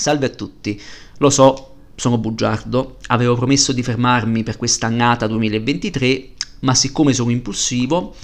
[0.00, 0.80] Salve a tutti,
[1.16, 7.30] lo so, sono bugiardo, avevo promesso di fermarmi per questa annata 2023, ma siccome sono
[7.30, 8.14] impulsivo,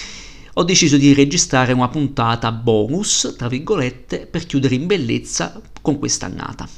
[0.52, 6.26] ho deciso di registrare una puntata bonus, tra virgolette, per chiudere in bellezza con questa
[6.26, 6.68] annata.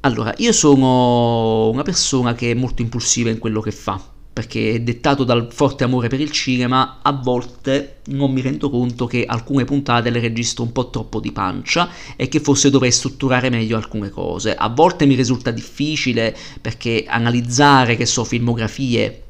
[0.00, 5.24] Allora, io sono una persona che è molto impulsiva in quello che fa, perché dettato
[5.24, 10.10] dal forte amore per il cinema, a volte non mi rendo conto che alcune puntate
[10.10, 14.54] le registro un po' troppo di pancia e che forse dovrei strutturare meglio alcune cose.
[14.54, 19.21] A volte mi risulta difficile perché analizzare, che so, filmografie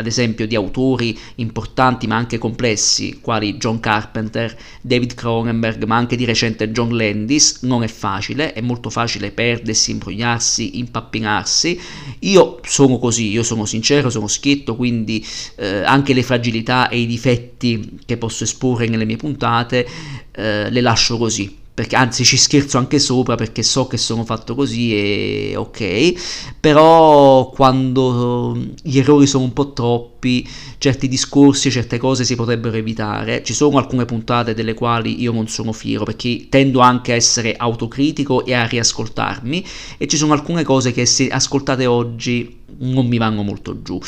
[0.00, 6.16] ad esempio di autori importanti ma anche complessi, quali John Carpenter, David Cronenberg, ma anche
[6.16, 11.80] di recente John Landis, non è facile, è molto facile perdersi, imbrogliarsi, impappinarsi.
[12.20, 15.24] Io sono così, io sono sincero, sono schietto, quindi
[15.56, 19.86] eh, anche le fragilità e i difetti che posso esporre nelle mie puntate
[20.32, 24.54] eh, le lascio così perché anzi ci scherzo anche sopra perché so che sono fatto
[24.54, 32.24] così e ok, però quando gli errori sono un po' troppi, certi discorsi, certe cose
[32.24, 33.42] si potrebbero evitare.
[33.42, 37.56] Ci sono alcune puntate delle quali io non sono fiero perché tendo anche a essere
[37.56, 39.64] autocritico e a riascoltarmi
[39.96, 43.98] e ci sono alcune cose che se ascoltate oggi non mi vanno molto giù.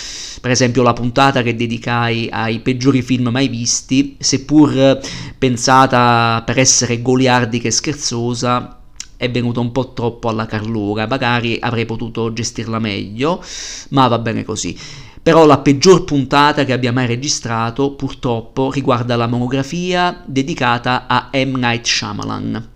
[0.40, 5.00] Per esempio la puntata che dedicai ai peggiori film mai visti, seppur
[5.38, 8.78] pensata per essere goliardica e scherzosa,
[9.16, 13.42] è venuta un po' troppo alla carlura, magari avrei potuto gestirla meglio,
[13.90, 14.76] ma va bene così.
[15.22, 21.56] Però la peggior puntata che abbia mai registrato, purtroppo, riguarda la monografia dedicata a M.
[21.58, 22.70] Night Shyamalan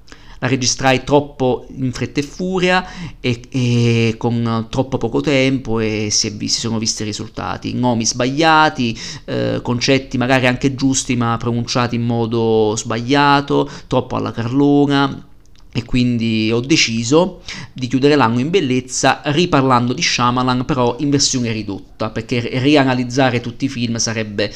[0.46, 2.86] registrai troppo in fretta e furia
[3.20, 8.04] e, e con troppo poco tempo e si, visto, si, sono visti i risultati, nomi
[8.04, 15.34] sbagliati, eh, concetti magari anche giusti ma pronunciati in modo sbagliato, troppo alla carlona
[15.76, 17.42] e quindi ho deciso
[17.74, 23.66] di chiudere l'anno in bellezza riparlando di Shyamalan però in versione ridotta perché rianalizzare tutti
[23.66, 24.50] i film sarebbe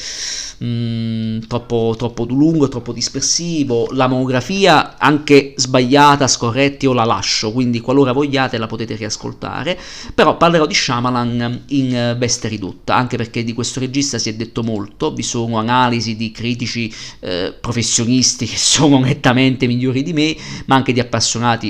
[0.64, 3.88] mm, troppo, troppo lungo, troppo dispersivo.
[3.92, 9.78] La monografia anche sbagliata, scorretta io la lascio quindi qualora vogliate la potete riascoltare.
[10.14, 14.62] Però parlerò di Shyamalan in veste ridotta anche perché di questo regista si è detto
[14.62, 16.90] molto vi sono analisi di critici
[17.20, 20.34] eh, professionisti che sono nettamente migliori di me
[20.64, 21.09] ma anche di appassionati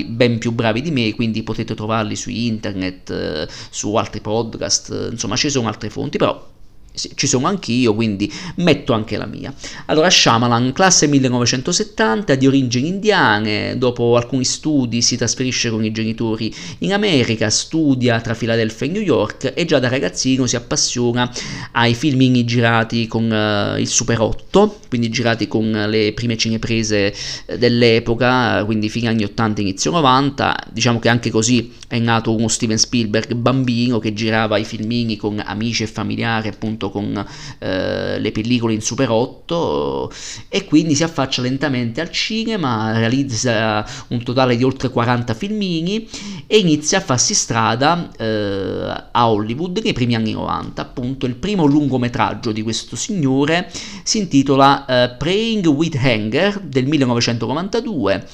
[0.05, 5.35] ben più bravi di me, quindi potete trovarli su internet, eh, su altri podcast, insomma
[5.35, 6.50] ci sono altre fonti, però
[6.93, 9.53] ci sono anch'io, quindi metto anche la mia.
[9.85, 16.53] Allora, Shyamalan, classe 1970, di origini indiane, dopo alcuni studi si trasferisce con i genitori
[16.79, 21.31] in America, studia tra Filadelfia e New York e già da ragazzino si appassiona
[21.73, 27.13] ai filmini girati con uh, il Super 8, quindi girati con le prime cineprese
[27.45, 30.67] eh, dell'epoca, quindi fine anni 80, inizio 90.
[30.71, 35.41] Diciamo che anche così è nato uno Steven Spielberg bambino che girava i filmini con
[35.43, 37.25] amici e familiari, appunto appunto con
[37.59, 40.11] eh, le pellicole in Super 8
[40.49, 46.07] e quindi si affaccia lentamente al cinema, realizza un totale di oltre 40 filmini
[46.47, 50.81] e inizia a farsi strada eh, a Hollywood nei primi anni 90.
[50.81, 53.69] Appunto il primo lungometraggio di questo signore
[54.03, 58.27] si intitola eh, Praying with Hanger del 1992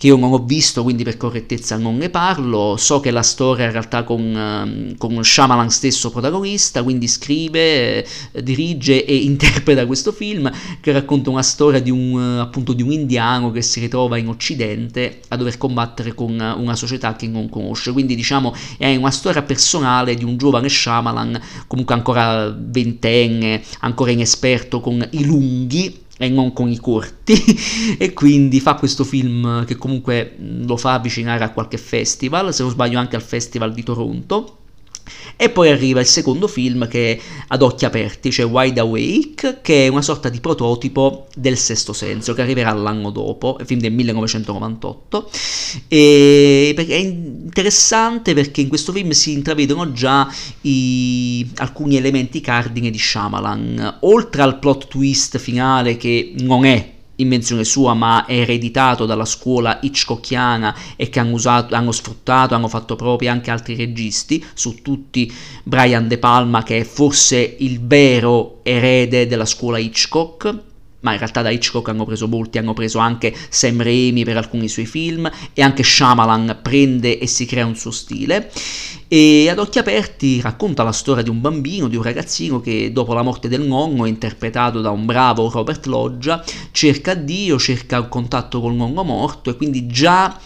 [0.00, 2.76] che io non ho visto, quindi per correttezza non ne parlo.
[2.78, 8.02] So che la storia in realtà con, ehm, con Shyamalan stesso protagonista, quindi scrive,
[8.32, 10.50] eh, dirige e interpreta questo film
[10.80, 14.28] che racconta una storia di un, eh, appunto, di un indiano che si ritrova in
[14.28, 17.92] Occidente a dover combattere con una società che non conosce.
[17.92, 24.80] Quindi diciamo è una storia personale di un giovane Shyamalan, comunque ancora ventenne, ancora inesperto
[24.80, 27.34] con i lunghi e non con i corti.
[27.98, 32.70] E quindi fa questo film che comunque lo fa avvicinare a qualche festival, se non
[32.70, 34.59] sbaglio anche al Festival di Toronto
[35.36, 39.86] e poi arriva il secondo film che è ad occhi aperti, cioè Wide Awake, che
[39.86, 43.92] è una sorta di prototipo del Sesto Senso, che arriverà l'anno dopo, il film del
[43.92, 45.30] 1998.
[45.88, 50.30] E è interessante perché in questo film si intravedono già
[50.62, 57.64] i, alcuni elementi cardine di Shyamalan, oltre al plot twist finale che non è invenzione
[57.64, 62.96] sua, ma è ereditato dalla scuola hitchcockiana e che hanno, usato, hanno sfruttato, hanno fatto
[62.96, 65.32] propri anche altri registi, su tutti
[65.62, 70.54] Brian De Palma, che è forse il vero erede della scuola Hitchcock,
[71.00, 74.68] ma in realtà da Hitchcock hanno preso molti, hanno preso anche Sam Raimi per alcuni
[74.68, 78.50] suoi film e anche Shyamalan prende e si crea un suo stile
[79.12, 83.12] e ad occhi aperti racconta la storia di un bambino, di un ragazzino che dopo
[83.12, 88.60] la morte del nonno, interpretato da un bravo Robert Loggia, cerca Dio, cerca un contatto
[88.60, 90.38] col nonno morto e quindi già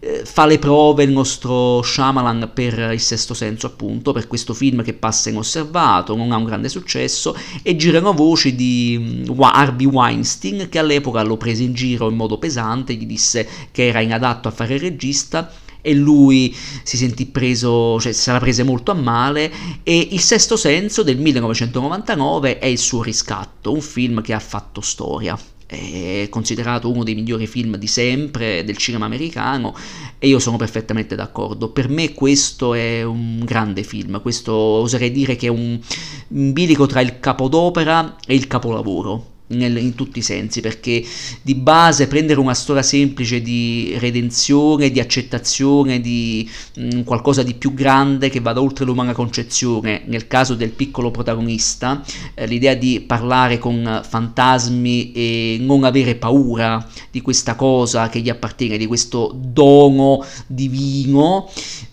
[0.00, 4.82] eh, fa le prove il nostro Shyamalan per il sesto senso appunto, per questo film
[4.82, 10.68] che passa inosservato, non ha un grande successo e girano voci di mm, Harvey Weinstein
[10.68, 14.50] che all'epoca lo prese in giro in modo pesante, gli disse che era inadatto a
[14.50, 15.48] fare il regista
[15.88, 19.50] e lui si sentì preso, cioè se la prese molto a male
[19.82, 24.82] e Il Sesto Senso del 1999 è il suo riscatto, un film che ha fatto
[24.82, 25.38] storia
[25.70, 29.74] è considerato uno dei migliori film di sempre del cinema americano
[30.18, 31.68] e io sono perfettamente d'accordo.
[31.68, 35.78] Per me questo è un grande film, questo oserei dire che è un
[36.26, 41.04] bilico tra il capodopera e il capolavoro nel, in tutti i sensi, perché
[41.42, 47.54] di base prendere una storia semplice di redenzione, di accettazione, di mh, mm, qualcosa di
[47.54, 52.02] più grande che vada oltre l'umana concezione, nel caso del piccolo protagonista,
[52.34, 58.28] eh, l'idea di parlare con fantasmi e non avere paura di questa cosa che gli
[58.28, 61.48] appartiene, di questo dono divino,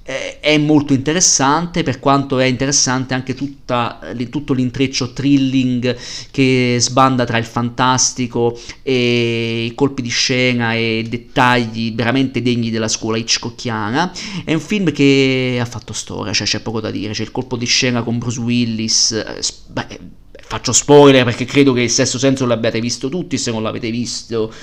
[0.08, 4.00] eh, è molto interessante, per quanto è interessante anche tutta,
[4.30, 5.98] tutto l'intreccio thrilling
[6.30, 12.88] che sbanda tra il fantastico e i colpi di scena e dettagli veramente degni della
[12.88, 14.12] scuola Hitchcockiana.
[14.44, 17.56] È un film che ha fatto storia, cioè c'è poco da dire, c'è il colpo
[17.56, 20.00] di scena con Bruce Willis, eh, beh,
[20.48, 24.54] faccio spoiler perché credo che il sesto senso l'abbiate visto tutti, se non l'avete visto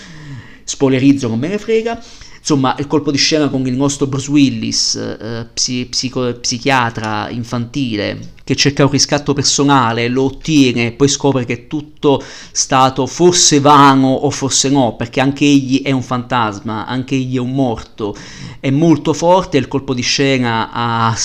[0.64, 2.02] spoilerizzo non me ne frega
[2.42, 8.32] Insomma, il colpo di scena con il nostro Bruce Willis, eh, psi, psico, psichiatra infantile,
[8.42, 13.60] che cerca un riscatto personale, lo ottiene e poi scopre che è tutto stato forse
[13.60, 18.16] vano o forse no, perché anche egli è un fantasma, anche egli è un morto,
[18.58, 21.16] è molto forte, il colpo di scena ha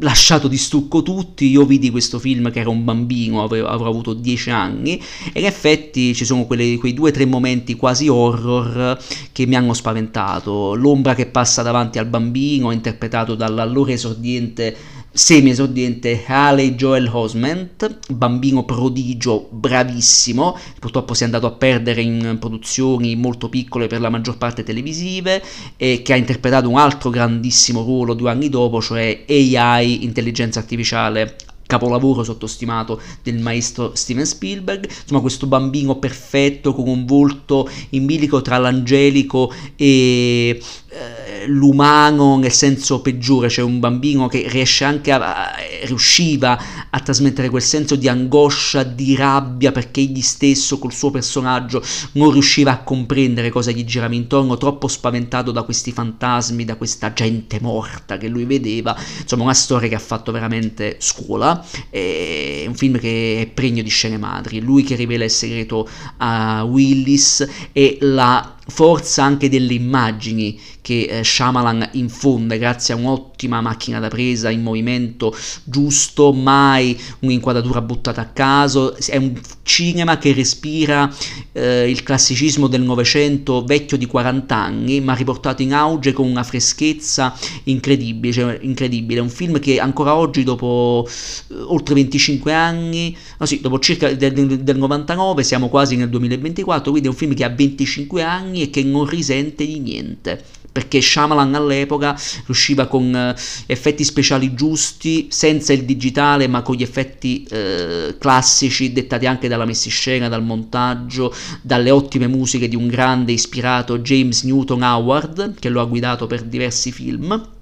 [0.00, 4.14] lasciato di stucco tutti, io vidi questo film che era un bambino, avrò, avrò avuto
[4.14, 4.98] dieci anni,
[5.32, 8.98] e in effetti ci sono quelle, quei due o tre momenti quasi horror
[9.32, 16.74] che mi hanno spaventato, l'ombra che passa davanti al bambino, interpretato dall'allora esordiente semi-esordiente Haley
[16.74, 23.86] Joel Osment, bambino prodigio, bravissimo, purtroppo si è andato a perdere in produzioni molto piccole
[23.86, 25.40] per la maggior parte televisive
[25.76, 31.36] e che ha interpretato un altro grandissimo ruolo due anni dopo, cioè AI, intelligenza artificiale
[31.66, 38.42] capolavoro sottostimato del maestro Steven Spielberg, insomma questo bambino perfetto con un volto in bilico
[38.42, 45.18] tra l'angelico e eh, l'umano nel senso peggiore, cioè un bambino che riesce anche a,
[45.18, 45.52] a,
[45.84, 46.58] riusciva
[46.90, 51.82] a trasmettere quel senso di angoscia, di rabbia perché egli stesso col suo personaggio
[52.12, 57.12] non riusciva a comprendere cosa gli girava intorno, troppo spaventato da questi fantasmi, da questa
[57.12, 62.74] gente morta che lui vedeva, insomma una storia che ha fatto veramente scuola, è un
[62.74, 65.88] film che è pregno di scene madri, lui che rivela il segreto
[66.18, 73.60] a Willis e la forza anche delle immagini che eh, Shyamalan infonde grazie a un'ottima
[73.60, 75.34] macchina da presa in movimento
[75.64, 79.32] giusto, mai un'inquadratura buttata a caso, è un
[79.62, 81.10] cinema che respira
[81.52, 86.42] eh, il classicismo del Novecento vecchio di 40 anni, ma riportato in auge con una
[86.42, 87.34] freschezza
[87.64, 89.20] incredibile, cioè, incredibile.
[89.20, 91.06] un film che ancora oggi dopo
[91.48, 96.90] eh, oltre 25 anni, no sì, dopo circa del, del 99 siamo quasi nel 2024,
[96.90, 100.42] quindi è un film che ha 25 anni anni e che non risente di niente
[100.74, 103.36] perché Shyamalan all'epoca riusciva con eh,
[103.66, 109.66] effetti speciali giusti, senza il digitale, ma con gli effetti eh, classici dettati anche dalla
[109.66, 111.32] messa in scena, dal montaggio,
[111.62, 116.42] dalle ottime musiche di un grande ispirato James Newton Howard, che lo ha guidato per
[116.42, 117.53] diversi film.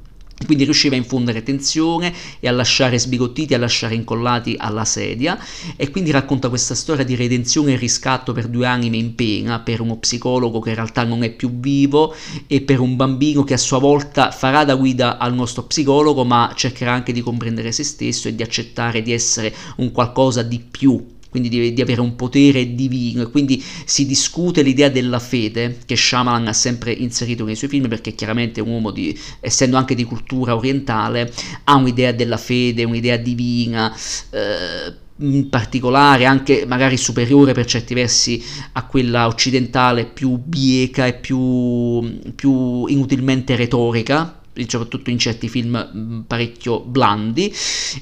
[0.45, 5.39] Quindi riusciva a infondere tensione e a lasciare sbigottiti, a lasciare incollati alla sedia.
[5.77, 9.81] E quindi racconta questa storia di redenzione e riscatto per due anime in pena, per
[9.81, 12.15] uno psicologo che in realtà non è più vivo
[12.47, 16.53] e per un bambino che a sua volta farà da guida al nostro psicologo ma
[16.55, 21.21] cercherà anche di comprendere se stesso e di accettare di essere un qualcosa di più
[21.33, 25.97] quindi di, di, avere un potere divino e quindi si discute l'idea della fede che
[25.97, 30.05] Shyamalan ha sempre inserito nei suoi film perché chiaramente un uomo di, essendo anche di
[30.05, 31.33] cultura orientale
[31.65, 33.97] ha un'idea della fede, un'idea divina
[34.31, 41.15] eh, in particolare anche magari superiore per certi versi a quella occidentale più bieca e
[41.15, 47.53] più, più inutilmente retorica soprattutto in certi film mm, parecchio blandi.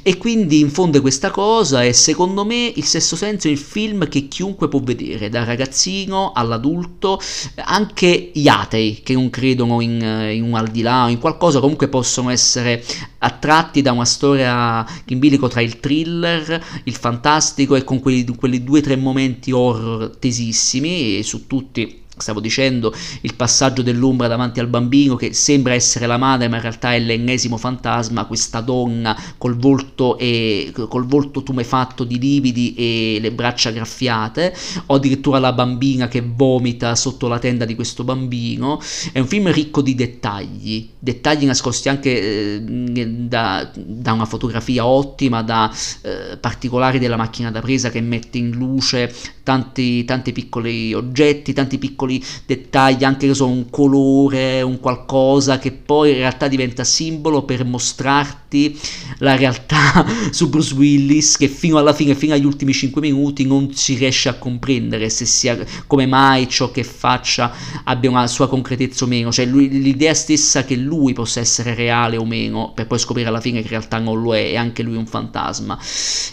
[0.03, 4.29] E quindi infonde questa cosa e secondo me il sesto senso è il film che
[4.29, 7.21] chiunque può vedere dal ragazzino all'adulto
[7.57, 10.01] anche gli atei che non credono in,
[10.33, 12.85] in un al di là o in qualcosa comunque possono essere
[13.19, 18.63] attratti da una storia in bilico tra il thriller il fantastico e con quelli, quelli
[18.65, 24.61] due o tre momenti horror tesissimi e su tutti stavo dicendo, il passaggio dell'ombra davanti
[24.61, 29.17] al bambino che sembra essere la madre ma in realtà è l'ennesimo fantasma, questa donna
[29.39, 34.55] col volto, e, col volto tumefatto di lividi e le braccia graffiate,
[34.87, 38.81] o addirittura la bambina che vomita sotto la tenda di questo bambino.
[39.13, 45.43] È un film ricco di dettagli, dettagli nascosti anche eh, da, da, una fotografia ottima,
[45.43, 45.73] da
[46.03, 49.13] eh, particolari della macchina da presa che mette in luce
[49.43, 55.59] tanti, tanti piccoli oggetti, tanti piccoli piccoli dettagli, anche che so, un colore, un qualcosa
[55.59, 58.79] che poi in realtà diventa simbolo per mostrarti
[59.19, 63.73] la realtà su Bruce Willis che fino alla fine, fino agli ultimi 5 minuti non
[63.75, 67.53] si riesce a comprendere se sia come mai ciò che faccia
[67.85, 72.17] abbia una sua concretezza o meno, cioè lui, l'idea stessa che lui possa essere reale
[72.17, 74.83] o meno, per poi scoprire alla fine che in realtà non lo è, e anche
[74.83, 75.79] lui un fantasma.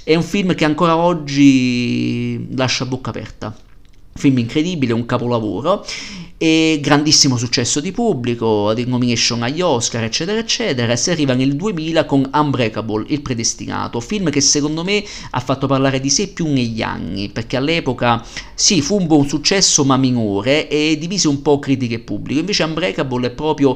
[0.03, 3.55] È un film che ancora oggi lascia bocca aperta
[4.17, 5.85] film incredibile, un capolavoro
[6.37, 10.95] e grandissimo successo di pubblico, nomination agli Oscar, eccetera, eccetera.
[10.95, 15.99] Si arriva nel 2000 con Unbreakable, Il Predestinato, film che secondo me ha fatto parlare
[15.99, 20.97] di sé più negli anni, perché all'epoca sì, fu un buon successo ma minore e
[20.99, 22.39] divise un po' critiche e pubblico.
[22.39, 23.75] Invece Unbreakable è proprio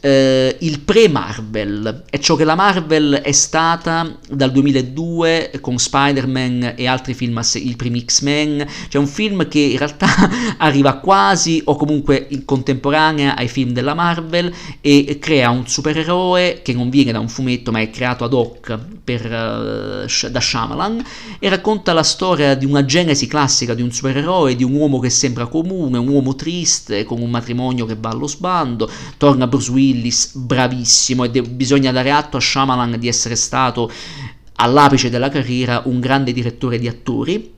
[0.00, 6.86] eh, il pre-Marvel, è ciò che la Marvel è stata dal 2002 con Spider-Man e
[6.86, 10.06] altri film, il primi X-Men, cioè un film che in realtà
[10.58, 16.60] arriva quasi o comunque comunque in contemporanea ai film della Marvel e crea un supereroe
[16.62, 21.02] che non viene da un fumetto ma è creato ad hoc per, uh, da Shyamalan
[21.38, 25.10] e racconta la storia di una genesi classica di un supereroe, di un uomo che
[25.10, 30.34] sembra comune, un uomo triste con un matrimonio che va allo sbando, torna Bruce Willis
[30.34, 33.90] bravissimo e de- bisogna dare atto a Shyamalan di essere stato
[34.56, 37.54] all'apice della carriera un grande direttore di attori.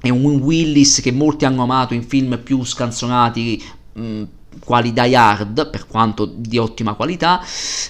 [0.00, 3.60] È un Willis che molti hanno amato in film più scanzonati
[3.94, 7.40] mh, quali Die Hard, per quanto di ottima qualità,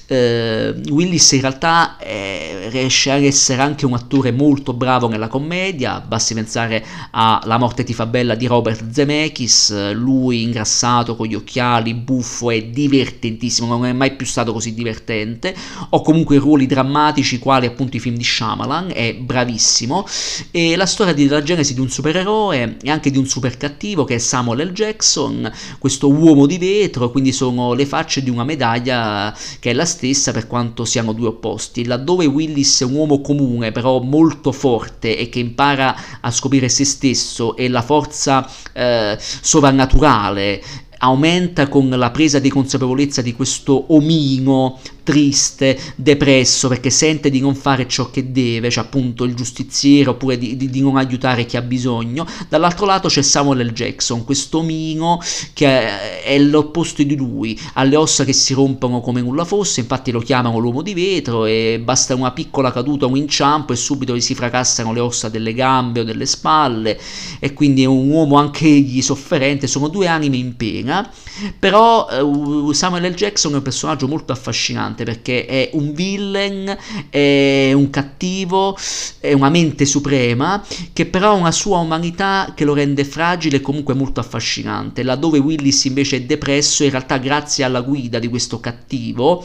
[0.07, 6.01] eh, Willis in realtà eh, riesce ad essere anche un attore molto bravo nella commedia,
[6.01, 11.35] basti pensare a La morte ti fa bella di Robert Zemeckis, lui ingrassato con gli
[11.35, 15.55] occhiali, buffo e divertentissimo, non è mai più stato così divertente,
[15.91, 20.07] o comunque ruoli drammatici quali appunto i film di Shyamalan, è bravissimo,
[20.51, 24.17] e la storia della genesi di un supereroe e anche di un super cattivo che
[24.17, 24.73] è Samuel L.
[24.73, 29.85] Jackson, questo uomo di vetro, quindi sono le facce di una medaglia che è la
[29.85, 31.85] stessa per quanto siano due opposti.
[31.85, 36.85] Laddove Willis è un uomo comune, però molto forte e che impara a scoprire se
[36.85, 40.63] stesso e la forza eh, sovrannaturale
[40.99, 47.55] aumenta con la presa di consapevolezza di questo omino triste, depresso perché sente di non
[47.55, 51.57] fare ciò che deve, cioè appunto il giustiziere oppure di, di, di non aiutare chi
[51.57, 52.27] ha bisogno.
[52.51, 53.73] Dall'altro lato c'è Samuel L.
[53.73, 55.19] Jackson, questo omino
[55.55, 60.11] che è l'opposto di lui, ha le ossa che si rompono come nulla fosse, infatti
[60.11, 64.21] lo chiamano l'uomo di vetro e basta una piccola caduta, un inciampo e subito gli
[64.21, 67.01] si fracassano le ossa delle gambe o delle spalle
[67.39, 71.11] e quindi è un uomo anche egli sofferente, sono due anime in pena,
[71.59, 73.15] però uh, Samuel L.
[73.15, 76.77] Jackson è un personaggio molto affascinante interessante perché è un villain,
[77.11, 78.77] è un cattivo,
[79.21, 83.61] è una mente suprema che però ha una sua umanità che lo rende fragile e
[83.61, 85.03] comunque molto affascinante.
[85.03, 89.45] Laddove Willis invece è depresso, in realtà grazie alla guida di questo cattivo,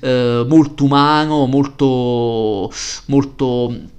[0.00, 2.72] eh, molto umano, molto,
[3.06, 3.92] molto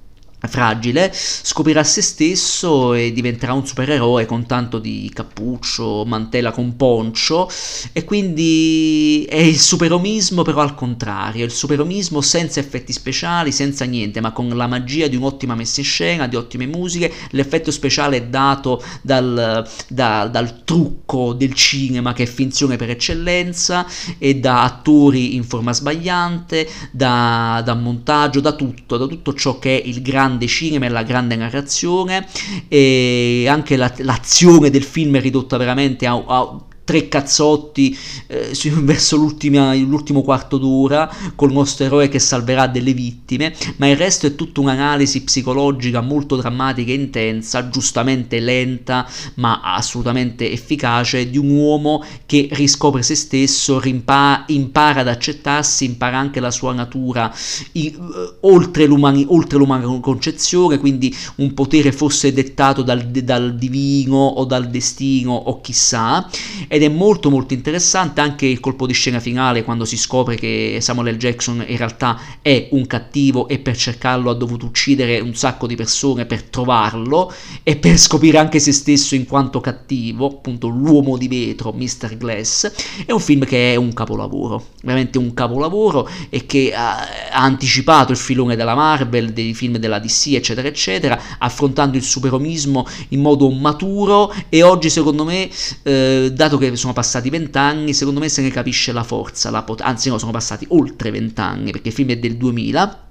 [0.48, 7.48] fragile, scoprirà se stesso e diventerà un supereroe con tanto di cappuccio, mantella con poncio.
[7.92, 14.20] E quindi è il superomismo però al contrario, il superomismo senza effetti speciali, senza niente,
[14.20, 18.24] ma con la magia di un'ottima messa in scena, di ottime musiche, l'effetto speciale è
[18.24, 23.86] dato dal, da, dal trucco del cinema che è finzione per eccellenza
[24.18, 29.80] e da attori in forma sbagliante, da, da montaggio, da tutto, da tutto ciò che
[29.80, 32.26] è il grande grande cinema e la grande narrazione
[32.68, 39.16] e anche la, l'azione del film è ridotta veramente a, a tre cazzotti eh, verso
[39.16, 44.60] l'ultimo quarto d'ora col nostro eroe che salverà delle vittime, ma il resto è tutta
[44.60, 52.48] un'analisi psicologica molto drammatica e intensa, giustamente lenta ma assolutamente efficace di un uomo che
[52.52, 57.34] riscopre se stesso, rimpa- impara ad accettarsi, impara anche la sua natura
[57.72, 58.86] i, uh, oltre,
[59.26, 65.60] oltre, l'umana concezione, quindi un potere forse dettato dal, dal divino o dal destino o
[65.60, 66.28] chissà
[66.76, 70.76] ed è molto molto interessante anche il colpo di scena finale quando si scopre che
[70.82, 71.16] Samuel L.
[71.16, 75.74] Jackson in realtà è un cattivo e per cercarlo ha dovuto uccidere un sacco di
[75.74, 81.28] persone per trovarlo e per scoprire anche se stesso in quanto cattivo, appunto l'uomo di
[81.28, 82.18] vetro, Mr.
[82.18, 82.70] Glass,
[83.06, 86.98] è un film che è un capolavoro, veramente un capolavoro e che ha,
[87.30, 92.86] ha anticipato il filone della Marvel, dei film della DC, eccetera, eccetera, affrontando il superomismo
[93.08, 95.48] in modo maturo e oggi secondo me,
[95.82, 99.82] eh, dato che sono passati vent'anni, secondo me se ne capisce la forza, la pot-
[99.82, 103.04] anzi no, sono passati oltre vent'anni, perché il film è del 2000.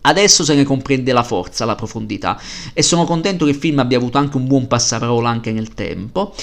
[0.00, 2.40] Adesso se ne comprende la forza, la profondità
[2.72, 6.34] e sono contento che il film abbia avuto anche un buon passaparola anche nel tempo.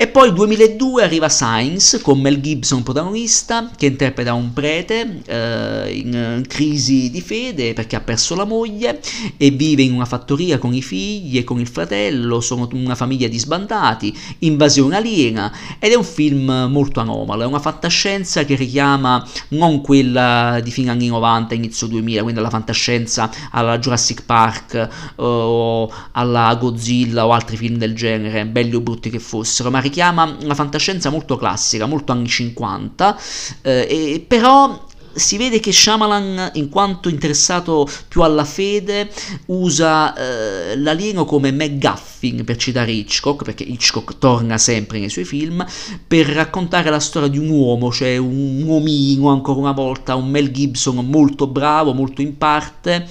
[0.00, 6.44] E poi 2002 arriva Signs con Mel Gibson protagonista che interpreta un prete eh, in
[6.46, 9.00] crisi di fede perché ha perso la moglie
[9.36, 13.26] e vive in una fattoria con i figli e con il fratello, sono una famiglia
[13.26, 19.26] di sbandati, invasione aliena ed è un film molto anomalo, è una fantascienza che richiama
[19.48, 25.92] non quella di fine anni 90, inizio 2000, quindi la fantascienza alla Jurassic Park o
[26.12, 30.54] alla Godzilla o altri film del genere, belli o brutti che fossero, ma richiama una
[30.54, 33.18] fantascienza molto classica, molto anni 50,
[33.62, 34.86] eh, però
[35.18, 39.10] si vede che Shyamalan, in quanto interessato più alla fede,
[39.46, 45.64] usa eh, l'alieno come McGuffin, per citare Hitchcock, perché Hitchcock torna sempre nei suoi film,
[46.06, 50.50] per raccontare la storia di un uomo, cioè un uomino, ancora una volta, un Mel
[50.50, 53.06] Gibson molto bravo, molto in parte,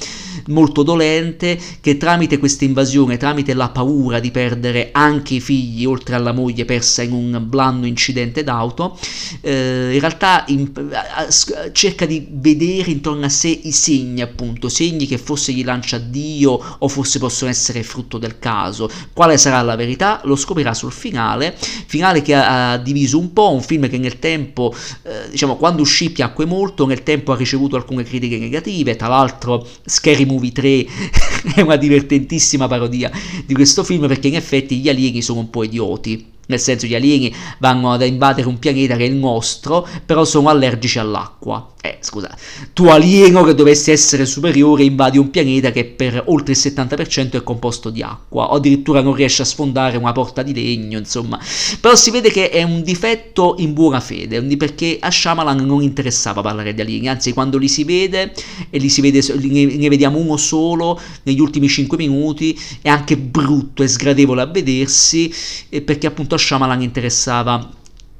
[0.47, 6.15] molto dolente, che tramite questa invasione, tramite la paura di perdere anche i figli, oltre
[6.15, 8.97] alla moglie persa in un blando incidente d'auto,
[9.41, 10.71] eh, in realtà in,
[11.71, 16.59] cerca di vedere intorno a sé i segni, appunto, segni che forse gli lancia Dio
[16.79, 18.89] o forse possono essere frutto del caso.
[19.13, 20.21] Quale sarà la verità?
[20.25, 24.19] Lo scoprirà sul finale, finale che ha, ha diviso un po', un film che nel
[24.19, 24.73] tempo,
[25.03, 29.67] eh, diciamo, quando uscì piacque molto, nel tempo ha ricevuto alcune critiche negative, tra l'altro
[29.85, 30.85] Scary Movie 3
[31.55, 33.11] è una divertentissima parodia
[33.45, 36.95] di questo film perché in effetti gli alieni sono un po' idioti nel senso gli
[36.95, 41.73] alieni vanno ad invadere un pianeta che è il nostro, però sono allergici all'acqua.
[41.88, 42.36] Eh, scusa,
[42.74, 47.43] tu alieno che dovessi essere superiore invadi un pianeta che per oltre il 70% è
[47.43, 51.39] composto di acqua, o addirittura non riesce a sfondare una porta di legno, insomma.
[51.80, 56.41] Però si vede che è un difetto in buona fede, perché a Shyamalan non interessava
[56.41, 58.34] parlare di alieni, anzi quando li si vede,
[58.69, 63.82] e li si vede, ne vediamo uno solo negli ultimi 5 minuti, è anche brutto
[63.82, 65.34] e sgradevole a vedersi,
[65.86, 67.76] perché appunto a Shyamalan interessava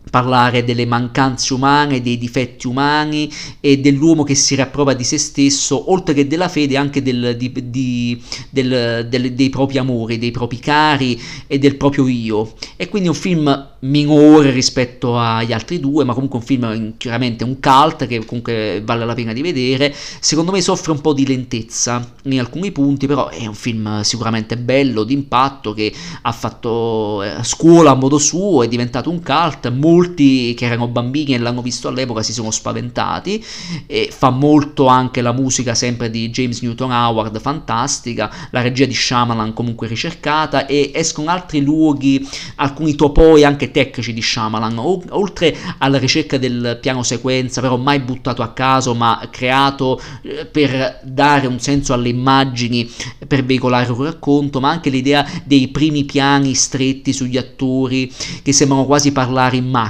[0.10, 5.92] parlare delle mancanze umane, dei difetti umani e dell'uomo che si riapprova di se stesso,
[5.92, 10.60] oltre che della fede anche del, di, di, del, del, dei propri amori, dei propri
[10.60, 12.54] cari e del proprio io.
[12.76, 17.60] E quindi un film minore rispetto agli altri due, ma comunque un film chiaramente un
[17.60, 19.94] cult che comunque vale la pena di vedere.
[20.20, 24.58] Secondo me soffre un po' di lentezza in alcuni punti, però è un film sicuramente
[24.58, 29.68] bello, d'impatto, che ha fatto eh, scuola a modo suo, è diventato un cult,
[29.98, 33.44] molti che erano bambini e l'hanno visto all'epoca si sono spaventati,
[33.88, 38.94] e fa molto anche la musica sempre di James Newton Howard, fantastica, la regia di
[38.94, 45.98] Shyamalan comunque ricercata, e escono altri luoghi, alcuni topoi anche tecnici di Shyamalan, oltre alla
[45.98, 51.60] ricerca del piano sequenza, però mai buttato a caso, ma creato eh, per dare un
[51.60, 52.90] senso alle immagini,
[53.28, 58.12] per veicolare un racconto, ma anche l'idea dei primi piani stretti sugli attori
[58.44, 59.86] che sembrano quasi parlare in macchina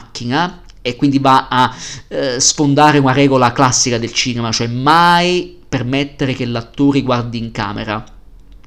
[0.82, 1.76] e quindi va a
[2.08, 8.04] eh, sfondare una regola classica del cinema, cioè mai permettere che l'attore guardi in camera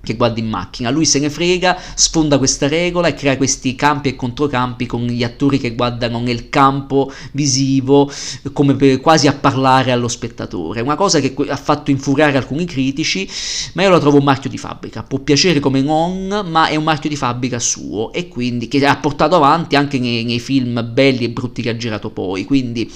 [0.02, 0.90] che guarda in macchina.
[0.90, 5.22] Lui se ne frega, sfonda questa regola e crea questi campi e controcampi con gli
[5.22, 8.10] attori che guardano nel campo visivo
[8.52, 10.80] come per, quasi a parlare allo spettatore.
[10.80, 13.28] Una cosa che ha fatto infuriare alcuni critici,
[13.74, 15.02] ma io lo trovo un marchio di fabbrica.
[15.02, 18.96] Può piacere come non, ma è un marchio di fabbrica suo e quindi che ha
[18.96, 22.44] portato avanti anche nei, nei film belli e brutti che ha girato poi.
[22.44, 22.90] Quindi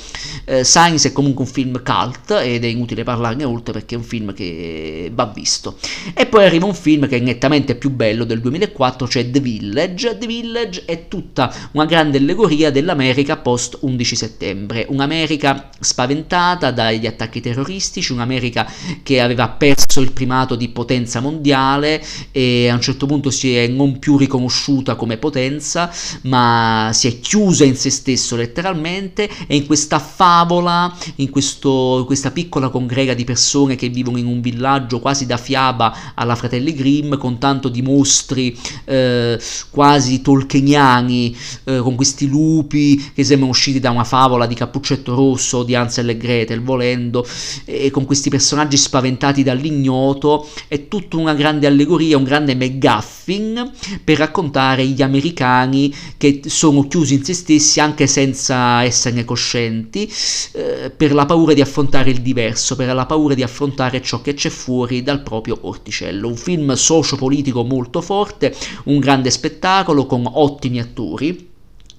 [0.46, 4.04] eh, Science è comunque un film cult ed è inutile parlarne oltre perché è un
[4.04, 5.76] film che va visto.
[6.14, 9.40] E poi arriva un film film che è nettamente più bello del 2004, cioè The
[9.40, 10.16] Village.
[10.18, 17.40] The Village è tutta una grande allegoria dell'America post 11 settembre, un'America spaventata dagli attacchi
[17.40, 18.70] terroristici, un'America
[19.02, 23.66] che aveva perso il primato di potenza mondiale e a un certo punto si è
[23.66, 25.90] non più riconosciuta come potenza,
[26.22, 32.30] ma si è chiusa in se stesso letteralmente e in questa favola, in questo, questa
[32.30, 36.83] piccola congrega di persone che vivono in un villaggio quasi da fiaba alla Fratelli Grimm
[37.18, 39.38] con tanto di mostri eh,
[39.70, 45.62] quasi tolkieniani eh, con questi lupi che sembrano usciti da una favola di Cappuccetto Rosso
[45.62, 47.26] di Ansel e Gretel volendo
[47.64, 54.18] e con questi personaggi spaventati dall'ignoto è tutta una grande allegoria un grande McGuffin per
[54.18, 60.10] raccontare gli americani che sono chiusi in se stessi anche senza esserne coscienti
[60.52, 64.34] eh, per la paura di affrontare il diverso per la paura di affrontare ciò che
[64.34, 66.28] c'è fuori dal proprio orticello.
[66.28, 71.52] Un film socio-politico molto forte, un grande spettacolo con ottimi attori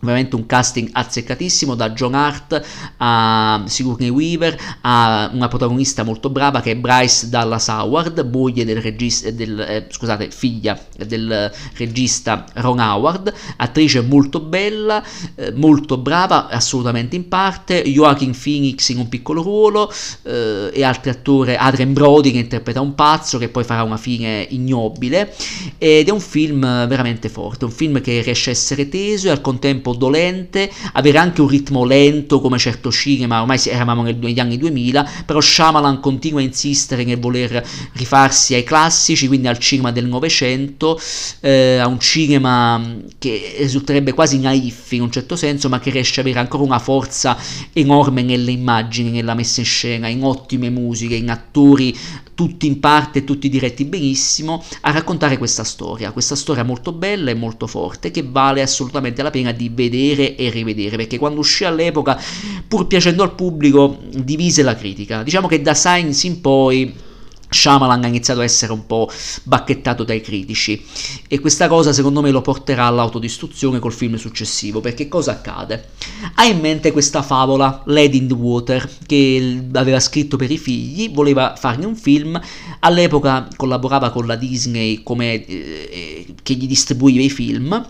[0.05, 2.61] veramente un casting azzeccatissimo da John Hart
[2.97, 8.81] a Sigourney Weaver a una protagonista molto brava che è Bryce Dallas Howard moglie del
[8.81, 15.03] regista del, eh, scusate figlia del regista Ron Howard attrice molto bella
[15.35, 19.91] eh, molto brava assolutamente in parte Joaquin Phoenix in un piccolo ruolo
[20.23, 24.45] eh, e altri attori Adrian Brody che interpreta un pazzo che poi farà una fine
[24.49, 25.33] ignobile
[25.77, 29.41] ed è un film veramente forte un film che riesce a essere teso e al
[29.41, 35.09] contempo dolente, avere anche un ritmo lento come certo cinema, ormai eravamo negli anni 2000,
[35.25, 40.99] però Shyamalan continua a insistere nel voler rifarsi ai classici, quindi al cinema del Novecento,
[41.41, 46.19] eh, a un cinema che risulterebbe quasi naif in un certo senso, ma che riesce
[46.19, 47.37] ad avere ancora una forza
[47.73, 51.95] enorme nelle immagini, nella messa in scena, in ottime musiche, in attori
[52.35, 57.33] tutti in parte, tutti diretti benissimo, a raccontare questa storia, questa storia molto bella e
[57.33, 62.19] molto forte che vale assolutamente la pena di vedere e rivedere, perché quando uscì all'epoca,
[62.67, 65.21] pur piacendo al pubblico, divise la critica.
[65.21, 66.93] Diciamo che da Science in poi
[67.55, 69.09] Shyamalan ha iniziato a essere un po'
[69.43, 70.83] bacchettato dai critici
[71.27, 75.89] e questa cosa secondo me lo porterà all'autodistruzione col film successivo perché cosa accade?
[76.35, 81.11] Ha in mente questa favola Lady in the Water che aveva scritto per i figli,
[81.11, 82.39] voleva farne un film,
[82.79, 87.87] all'epoca collaborava con la Disney come, eh, che gli distribuiva i film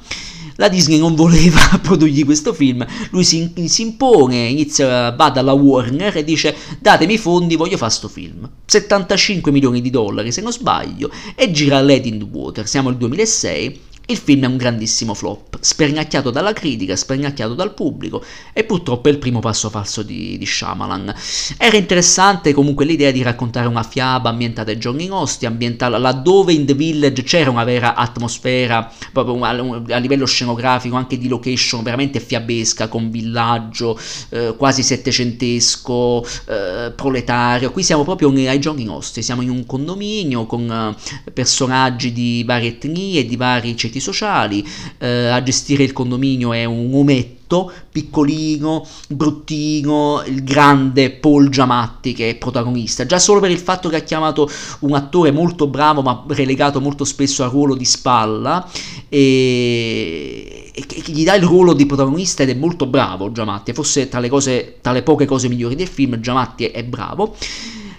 [0.56, 6.18] la Disney non voleva produrgli questo film, lui si, si impone, inizia, va dalla Warner
[6.18, 8.50] e dice datemi i fondi, voglio fare sto film.
[8.66, 12.98] 75 milioni di dollari se non sbaglio e gira Lady in the Water, siamo al
[12.98, 19.10] 2006 il film è un grandissimo flop, spernacchiato dalla critica, spernacchiato dal pubblico e purtroppo
[19.10, 21.14] è il primo passo falso di, di Shyamalan.
[21.58, 26.66] Era interessante comunque l'idea di raccontare una fiaba ambientata ai giorni nostri, ambientata laddove in
[26.66, 32.88] The Village c'era una vera atmosfera, proprio a, livello scenografico, anche di location veramente fiabesca,
[32.88, 37.72] con villaggio eh, quasi settecentesco, eh, proletario.
[37.72, 42.70] Qui siamo proprio ai giorni nostri, siamo in un condominio con eh, personaggi di varie
[42.70, 44.66] etnie, di vari ceti sociali,
[44.98, 52.32] eh, a gestire il condominio è un ometto piccolino, bruttino, il grande Paul Giamatti che
[52.32, 56.24] è protagonista, già solo per il fatto che ha chiamato un attore molto bravo ma
[56.28, 58.68] relegato molto spesso al ruolo di spalla
[59.08, 64.20] e, che gli dà il ruolo di protagonista ed è molto bravo Giamatti, forse tra
[64.20, 67.36] le, cose, tra le poche cose migliori del film Giamatti è, è bravo.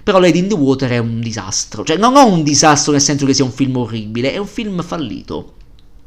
[0.03, 3.27] Però Lady in the Water è un disastro, cioè non ho un disastro nel senso
[3.27, 5.55] che sia un film orribile, è un film fallito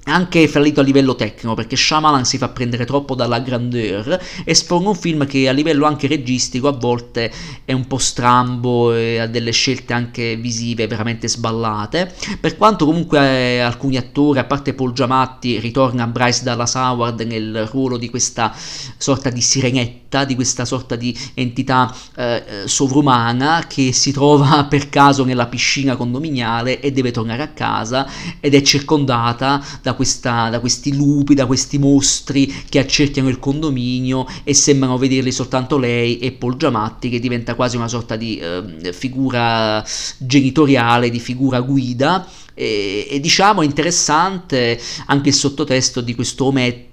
[0.10, 4.12] anche fallito a livello tecnico perché Shyamalan si fa prendere troppo dalla grandeur
[4.44, 7.32] e espone un film che a livello anche registico a volte
[7.66, 12.14] è un po' strambo e ha delle scelte anche visive veramente sballate.
[12.40, 17.68] Per quanto comunque eh, alcuni attori a parte Paul Giamatti ritorna Bryce Dallas Howard nel
[17.72, 18.54] ruolo di questa
[18.98, 25.24] sorta di sirenetta di questa sorta di entità eh, sovrumana che si trova per caso
[25.24, 28.08] nella piscina condominiale e deve tornare a casa
[28.40, 34.26] ed è circondata da questa, da questi lupi, da questi mostri che accerchiano il condominio
[34.46, 38.94] e sembrano vederli soltanto lei e Paul Giamatti che diventa quasi una sorta di eh,
[38.94, 39.84] figura
[40.18, 42.26] genitoriale, di figura guida.
[42.54, 46.89] E, e diciamo interessante anche il sottotesto di questo ometto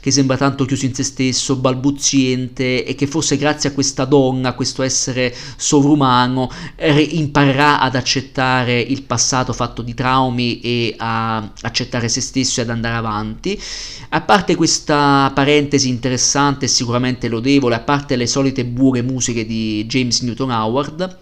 [0.00, 4.48] che sembra tanto chiuso in se stesso, balbuziente e che forse grazie a questa donna,
[4.48, 12.08] a questo essere sovrumano, imparerà ad accettare il passato fatto di traumi e a accettare
[12.08, 13.60] se stesso e ad andare avanti.
[14.10, 19.84] A parte questa parentesi interessante e sicuramente lodevole, a parte le solite buone musiche di
[19.86, 21.18] James Newton Howard,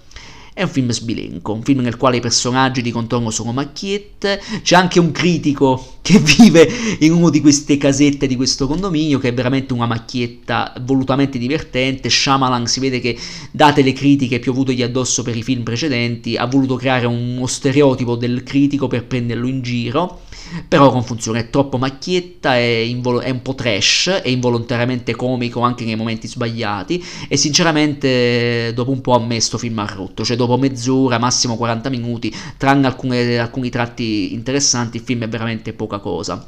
[0.54, 4.76] È un film sbilenco, un film nel quale i personaggi di contorno sono macchiette, c'è
[4.76, 9.32] anche un critico che vive in una di queste casette di questo condominio che è
[9.32, 13.18] veramente una macchietta volutamente divertente, Shyamalan si vede che
[13.50, 18.42] date le critiche piovutogli addosso per i film precedenti ha voluto creare uno stereotipo del
[18.42, 20.20] critico per prenderlo in giro
[20.68, 25.60] però con funzione è troppo macchietta, è, invol- è, un po' trash, è involontariamente comico
[25.60, 30.36] anche nei momenti sbagliati e sinceramente dopo un po' a me film ha rotto, cioè
[30.36, 35.98] dopo mezz'ora, massimo 40 minuti, tranne alcune, alcuni tratti interessanti, il film è veramente poca
[35.98, 36.46] cosa.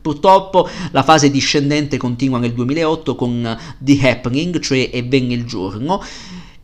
[0.00, 6.02] Purtroppo la fase discendente continua nel 2008 con The Happening, cioè E venne il giorno,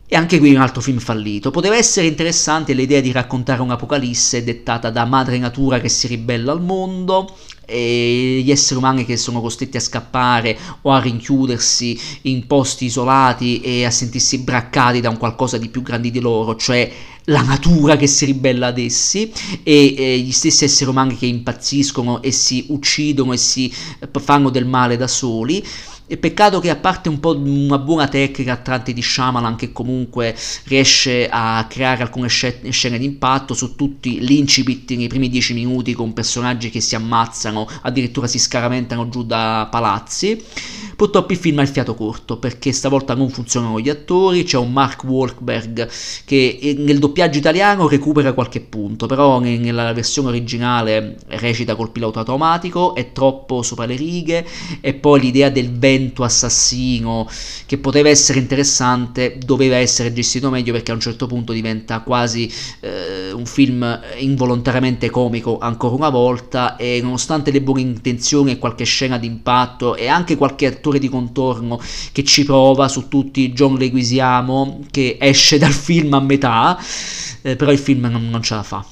[0.09, 1.51] e anche qui un altro film fallito.
[1.51, 6.61] Poteva essere interessante l'idea di raccontare un'apocalisse dettata da madre natura che si ribella al
[6.61, 12.85] mondo e gli esseri umani che sono costretti a scappare o a rinchiudersi in posti
[12.85, 16.89] isolati e a sentirsi braccati da un qualcosa di più grande di loro, cioè
[17.25, 19.29] la natura che si ribella ad essi
[19.63, 23.69] e eh, gli stessi esseri umani che impazziscono e si uccidono e si
[24.21, 25.61] fanno del male da soli.
[26.09, 30.33] E peccato che a parte un po' una buona tecnica a di Shyamalan che comunque
[30.63, 36.69] riesce a creare alcune scene d'impatto su tutti l'incipit nei primi dieci minuti con personaggi
[36.69, 40.41] che si ammazzano, addirittura si scaramentano giù da palazzi.
[40.95, 44.71] Purtroppo il film ha il fiato corto perché stavolta non funzionano gli attori, c'è un
[44.71, 45.89] Mark Wahlberg
[46.23, 52.19] che eh, nel doppiaggio italiano recupera qualche punto, però nella versione originale recita col pilota
[52.19, 54.47] automatico, è troppo sopra le righe
[54.79, 57.27] e poi l'idea del vento assassino
[57.65, 62.51] che poteva essere interessante doveva essere gestito meglio perché a un certo punto diventa quasi
[62.79, 68.85] eh, un film involontariamente comico ancora una volta e nonostante le buone intenzioni e qualche
[68.85, 71.79] scena d'impatto e anche qualche attore di contorno
[72.11, 76.77] che ci prova su tutti, John Leguisiamo che esce dal film a metà,
[77.41, 78.85] eh, però il film non, non ce la fa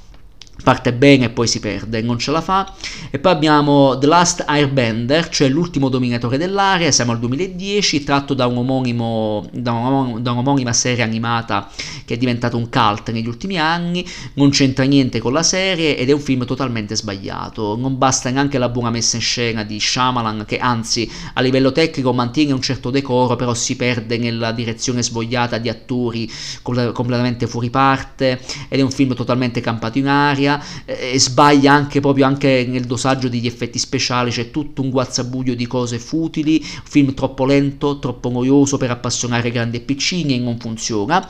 [0.66, 2.74] parte bene e poi si perde, non ce la fa.
[3.12, 8.48] E poi abbiamo The Last Airbender, cioè l'ultimo dominatore dell'area, siamo al 2010, tratto da,
[8.48, 11.70] un omonimo, da, un, da un'omonima serie animata
[12.04, 16.10] che è diventato un cult negli ultimi anni, non c'entra niente con la serie ed
[16.10, 17.78] è un film totalmente sbagliato.
[17.78, 22.12] Non basta neanche la buona messa in scena di Shyamalan, che anzi a livello tecnico
[22.12, 26.28] mantiene un certo decoro, però si perde nella direzione svogliata di attori
[26.64, 30.54] completamente fuori parte ed è un film totalmente campato in aria
[30.86, 35.56] eh, e sbaglia anche proprio anche nel dosaggio degli effetti speciali, c'è tutto un guazzabuglio
[35.56, 40.58] di cose futili, film troppo lento, troppo noioso per appassionare grandi e piccini e non
[40.60, 41.28] funziona.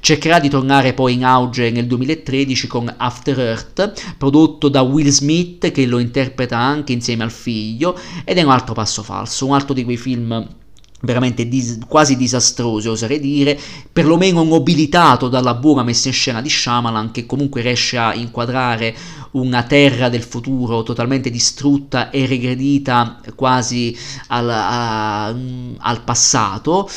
[0.00, 5.70] Cercherà di tornare poi in auge nel 2013 con After Earth, prodotto da Will Smith
[5.70, 9.74] che lo interpreta anche insieme al figlio ed è un altro passo falso, un altro
[9.74, 10.46] di quei film
[11.00, 13.58] veramente dis- quasi disastroso, oserei dire,
[13.92, 18.94] perlomeno nobilitato dalla buona messa in scena di Shyamalan che comunque riesce a inquadrare
[19.32, 23.96] una terra del futuro totalmente distrutta e regredita quasi
[24.28, 26.88] al, a, al passato,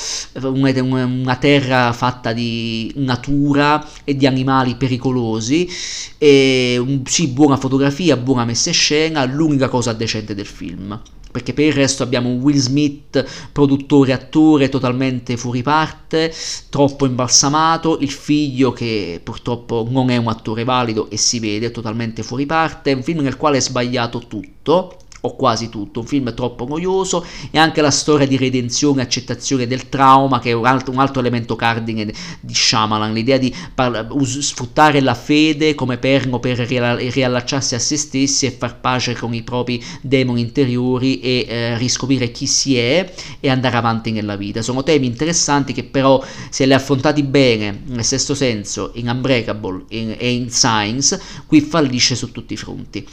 [0.43, 5.69] una, una, terra fatta di natura e di animali pericolosi,
[6.17, 10.99] e sì, buona fotografia, buona messa in scena, l'unica cosa decente del film
[11.31, 16.33] perché per il resto abbiamo un Will Smith, produttore attore totalmente fuori parte,
[16.69, 22.23] troppo imbalsamato, il figlio che purtroppo non è un attore valido e si vede totalmente
[22.23, 26.33] fuori parte, è un film nel quale è sbagliato tutto o quasi tutto, un film
[26.33, 30.65] troppo noioso e anche la storia di redenzione e accettazione del trauma che è un
[30.65, 35.97] altro, un altro elemento cardine di Shyamalan, l'idea di parla, us, sfruttare la fede come
[35.97, 41.45] perno per riallacciarsi a se stessi e far pace con i propri demoni interiori e
[41.47, 44.61] eh, riscoprire chi si è e andare avanti nella vita.
[44.61, 50.15] Sono temi interessanti che però se li affrontati bene, nel sesto senso, in Unbreakable in,
[50.17, 53.05] e in Science, qui fallisce su tutti i fronti.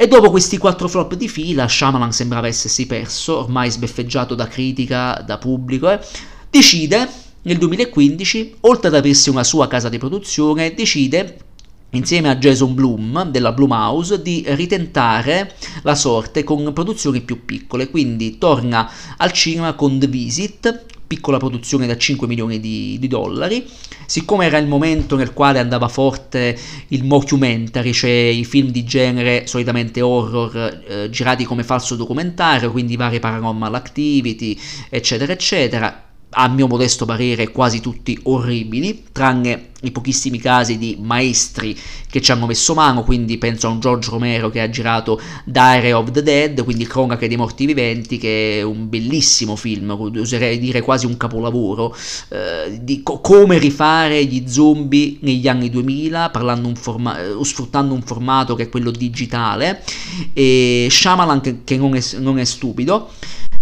[0.00, 5.20] E dopo questi quattro flop di fila, Shyamalan sembrava essersi perso, ormai sbeffeggiato da critica,
[5.26, 5.98] da pubblico, eh,
[6.48, 7.08] decide
[7.42, 11.38] nel 2015, oltre ad aversi una sua casa di produzione, decide
[11.90, 18.38] insieme a Jason Bloom della Blumhouse di ritentare la sorte con produzioni più piccole, quindi
[18.38, 23.66] torna al cinema con The Visit, piccola produzione da 5 milioni di, di, dollari.
[24.06, 26.56] Siccome era il momento nel quale andava forte
[26.88, 32.94] il mockumentary, cioè i film di genere solitamente horror eh, girati come falso documentario, quindi
[32.96, 34.56] vari paranormal activity,
[34.90, 36.07] eccetera, eccetera,
[36.40, 41.76] a mio modesto parere quasi tutti orribili, tranne i pochissimi casi di maestri
[42.08, 45.90] che ci hanno messo mano, quindi penso a un George Romero che ha girato Diary
[45.90, 50.80] of the Dead, quindi Cronache dei morti viventi, che è un bellissimo film, oserei dire
[50.80, 51.94] quasi un capolavoro,
[52.28, 58.02] eh, di co- come rifare gli zombie negli anni 2000, un forma- eh, sfruttando un
[58.02, 59.82] formato che è quello digitale,
[60.32, 63.10] e Shyamalan che, che non, è, non è stupido,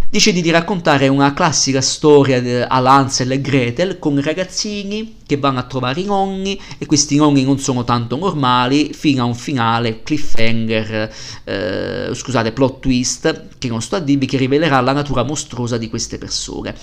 [0.09, 6.01] decidi di raccontare una classica storia all'Ansel e Gretel con ragazzini che vanno a trovare
[6.01, 11.15] i nonni e questi nonni non sono tanto normali fino a un finale cliffhanger,
[11.45, 15.89] eh, scusate, plot twist che non sto a dirvi che rivelerà la natura mostruosa di
[15.89, 16.75] queste persone.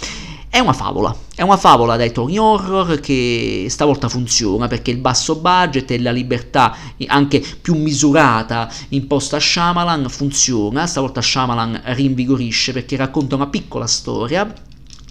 [0.54, 5.38] È una favola, è una favola dai toni horror che stavolta funziona perché il basso
[5.38, 12.96] budget e la libertà anche più misurata imposta a Shyamalan funziona, stavolta Shyamalan rinvigorisce perché
[12.98, 14.54] racconta una piccola storia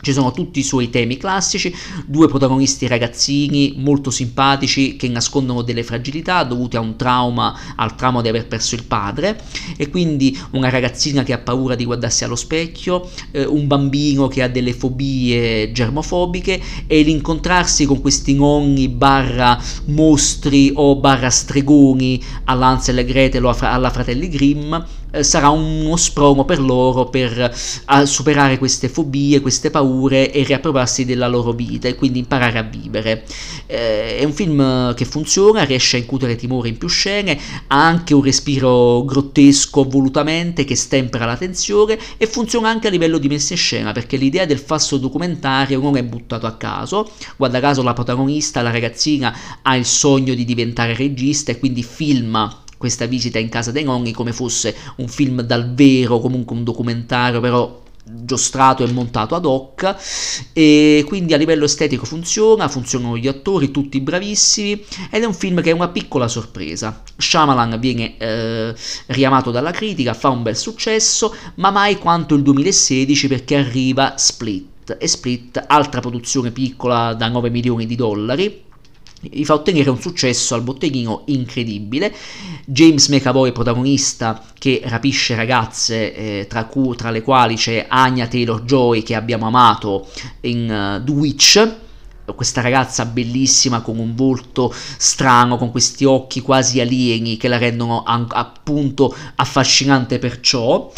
[0.02, 1.74] ci sono tutti i suoi temi classici,
[2.06, 8.20] due protagonisti ragazzini molto simpatici che nascondono delle fragilità dovute a un trauma, al trauma
[8.20, 9.40] di aver perso il padre,
[9.76, 14.42] e quindi una ragazzina che ha paura di guardarsi allo specchio, eh, un bambino che
[14.42, 22.98] ha delle fobie germofobiche e l'incontrarsi con questi nonni barra mostri o barra stregoni all'Ansel
[22.98, 24.74] e Gretel o alla Fratelli Grimm
[25.12, 31.04] eh, sarà uno sprono per loro per eh, superare queste fobie, queste paure e riappropriarsi
[31.04, 33.24] della loro vita e quindi imparare a vivere.
[33.66, 38.14] Eh, è un film che funziona, riesce a incutere timore in più scene, ha anche
[38.14, 43.52] un respiro grottesco volutamente che stempera la tensione e funziona anche a livello di messa
[43.52, 47.92] in scena perché l'idea del falso documentario non è buttato a caso, guarda caso la
[47.92, 53.48] protagonista, la ragazzina, ha il sogno di diventare regista e quindi filma questa visita in
[53.48, 58.90] casa dei nonni come fosse un film dal vero, comunque un documentario, però giostrato e
[58.90, 59.94] montato ad hoc
[60.52, 65.62] e quindi a livello estetico funziona, funzionano gli attori tutti bravissimi ed è un film
[65.62, 67.04] che è una piccola sorpresa.
[67.16, 68.74] Shyamalan viene eh,
[69.06, 74.96] riamato dalla critica, fa un bel successo, ma mai quanto il 2016 perché arriva Split
[74.98, 78.70] e Split, altra produzione piccola da 9 milioni di dollari
[79.30, 82.14] gli fa ottenere un successo al botteghino incredibile.
[82.64, 88.62] James McAvoy, protagonista che rapisce ragazze, eh, tra, cu- tra, le quali c'è Anya Taylor
[88.62, 90.08] Joy che abbiamo amato
[90.40, 91.70] in uh, The Witch
[92.34, 98.02] questa ragazza bellissima con un volto strano, con questi occhi quasi alieni che la rendono
[98.04, 100.92] an- appunto affascinante perciò.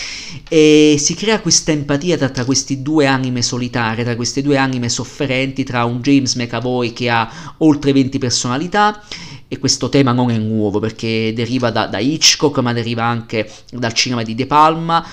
[0.48, 4.88] E si crea questa empatia tra, tra, questi due anime solitarie, tra queste due anime
[4.88, 9.02] sofferenti, tra un James McAvoy che ha oltre 20 personalità
[9.46, 13.92] e questo tema non è nuovo perché deriva da, da Hitchcock ma deriva anche dal
[13.92, 15.04] cinema di De Palma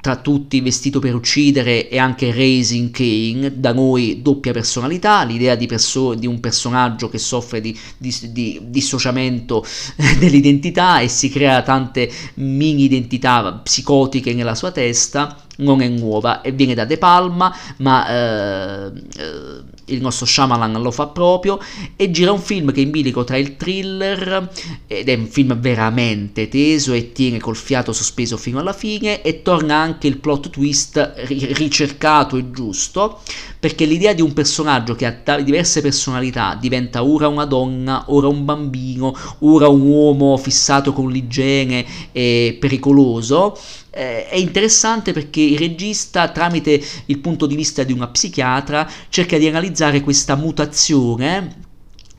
[0.00, 5.66] tra tutti Vestito per uccidere e anche Raising Kane, da noi doppia personalità, l'idea di,
[5.66, 9.64] perso- di un personaggio che soffre di, di, di dissociamento
[10.18, 16.52] dell'identità e si crea tante mini identità psicotiche nella sua testa non è nuova e
[16.52, 21.58] viene da De Palma, ma eh, eh, il nostro Shyamalan lo fa proprio
[21.96, 24.50] e gira un film che è in bilico tra il thriller
[24.86, 29.42] ed è un film veramente teso e tiene col fiato sospeso fino alla fine e
[29.42, 33.20] torna anche il plot twist ricercato e giusto
[33.58, 38.44] perché l'idea di un personaggio che ha diverse personalità diventa ora una donna, ora un
[38.44, 43.56] bambino, ora un uomo fissato con l'igiene e pericoloso
[43.90, 49.38] eh, è interessante perché il regista, tramite il punto di vista di una psichiatra, cerca
[49.38, 51.66] di analizzare questa mutazione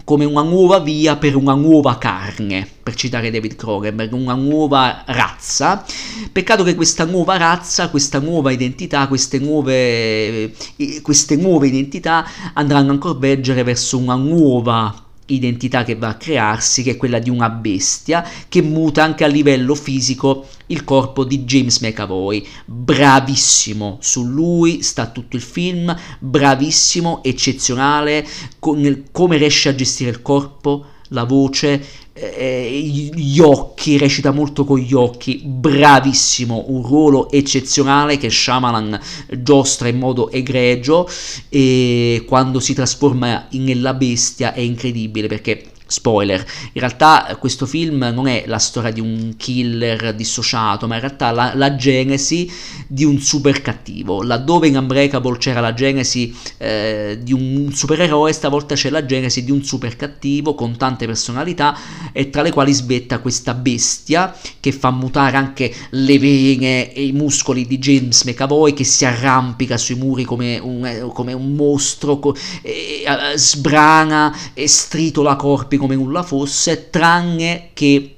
[0.09, 5.85] come una nuova via per una nuova carne, per citare David Cronenberg, una nuova razza.
[6.31, 12.93] Peccato che questa nuova razza, questa nuova identità, queste nuove, eh, queste nuove identità andranno
[12.93, 17.49] a convergere verso una nuova identità che va a crearsi, che è quella di una
[17.49, 22.45] bestia, che muta anche a livello fisico il corpo di James McAvoy.
[22.65, 28.27] Bravissimo, su lui sta tutto il film, bravissimo, eccezionale,
[28.59, 31.83] con, come riesce a gestire il corpo, la voce,
[32.19, 38.99] eh, gli occhi, recita molto con gli occhi, bravissimo, un ruolo eccezionale che Shyamalan
[39.39, 41.07] giostra in modo egregio
[41.49, 46.39] e quando si trasforma nella bestia è incredibile perché Spoiler,
[46.73, 51.31] in realtà questo film non è la storia di un killer dissociato, ma in realtà
[51.31, 52.47] la, la genesi
[52.87, 54.21] di un super cattivo.
[54.21, 59.49] Laddove in Unbreakable c'era la genesi eh, di un supereroe, stavolta c'è la genesi di
[59.49, 61.75] un super cattivo con tante personalità
[62.11, 67.13] e tra le quali svetta questa bestia che fa mutare anche le vene e i
[67.13, 72.19] muscoli di James McAvoy che si arrampica sui muri come un, eh, come un mostro,
[72.19, 78.17] co- e, e, sbrana e stritola corpi come nulla fosse, tranne che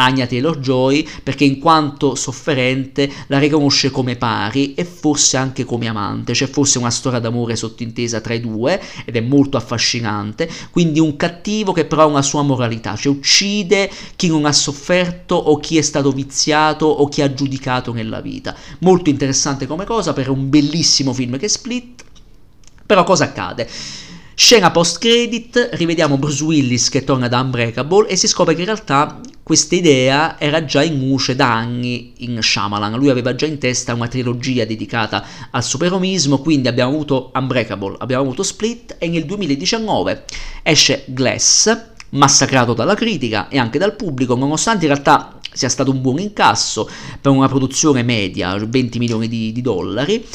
[0.00, 6.32] Anya Taylor-Joy perché in quanto sofferente la riconosce come pari e forse anche come amante,
[6.32, 11.16] c'è forse una storia d'amore sottintesa tra i due ed è molto affascinante, quindi un
[11.16, 15.76] cattivo che però ha una sua moralità, cioè uccide chi non ha sofferto o chi
[15.76, 18.56] è stato viziato o chi ha giudicato nella vita.
[18.80, 22.04] Molto interessante come cosa per un bellissimo film che è Split,
[22.86, 23.68] però cosa accade?
[24.42, 28.66] Scena post credit, rivediamo Bruce Willis che torna da Unbreakable e si scopre che in
[28.66, 32.94] realtà questa idea era già in luce da anni in Shyamalan.
[32.94, 38.22] Lui aveva già in testa una trilogia dedicata al superomismo, quindi abbiamo avuto Unbreakable, abbiamo
[38.22, 40.24] avuto Split e nel 2019
[40.62, 41.78] esce Glass,
[42.08, 46.88] massacrato dalla critica e anche dal pubblico, nonostante in realtà sia stato un buon incasso
[47.20, 50.26] per una produzione media, 20 milioni di, di dollari,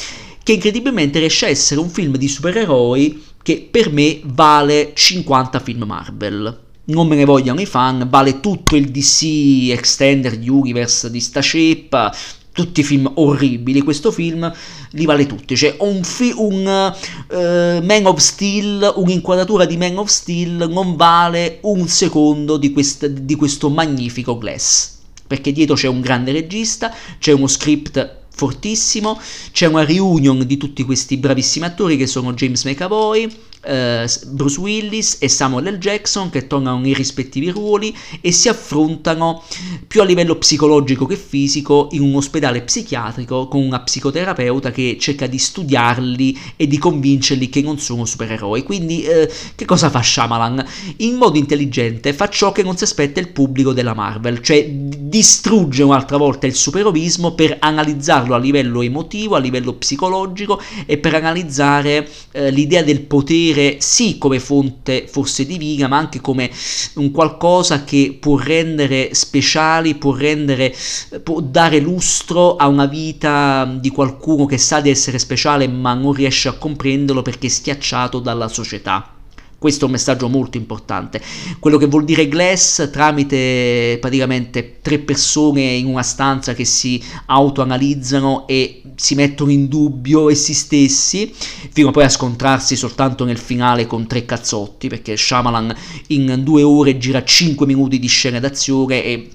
[0.43, 5.83] che incredibilmente riesce a essere un film di supereroi che per me vale 50 film
[5.83, 6.61] Marvel.
[6.85, 12.11] Non me ne vogliano i fan, vale tutto il DC Extended Universe di sta ceppa,
[12.51, 14.51] tutti i film orribili, questo film
[14.91, 16.93] li vale tutti, cioè un, fi- un
[17.29, 23.05] uh, Man of Steel, un'inquadratura di Man of Steel non vale un secondo di, quest-
[23.05, 24.93] di questo magnifico Glass,
[25.27, 29.19] perché dietro c'è un grande regista, c'è uno script fortissimo,
[29.51, 33.33] c'è una reunion di tutti questi bravissimi attori che sono James McAvoy,
[33.65, 35.77] eh, Bruce Willis e Samuel L.
[35.77, 39.43] Jackson che tornano nei rispettivi ruoli e si affrontano
[39.87, 45.27] più a livello psicologico che fisico in un ospedale psichiatrico con una psicoterapeuta che cerca
[45.27, 48.63] di studiarli e di convincerli che non sono supereroi.
[48.63, 50.65] Quindi eh, che cosa fa Shyamalan?
[50.97, 55.83] In modo intelligente fa ciò che non si aspetta il pubblico della Marvel, cioè distrugge
[55.83, 62.07] un'altra volta il superovismo per analizzarlo a livello emotivo, a livello psicologico e per analizzare
[62.31, 66.51] eh, l'idea del potere dire sì come fonte forse divina, ma anche come
[66.95, 70.75] un qualcosa che può rendere speciali, può rendere,
[71.23, 76.13] può dare lustro a una vita di qualcuno che sa di essere speciale ma non
[76.13, 79.14] riesce a comprenderlo perché è schiacciato dalla società.
[79.57, 81.21] Questo è un messaggio molto importante.
[81.59, 88.47] Quello che vuol dire Glass tramite praticamente tre persone in una stanza che si autoanalizzano
[88.47, 91.33] e si mettono in dubbio essi stessi,
[91.71, 95.75] fino poi a scontrarsi soltanto nel finale con tre cazzotti, perché Shyamalan
[96.07, 99.29] in due ore gira 5 minuti di scena d'azione e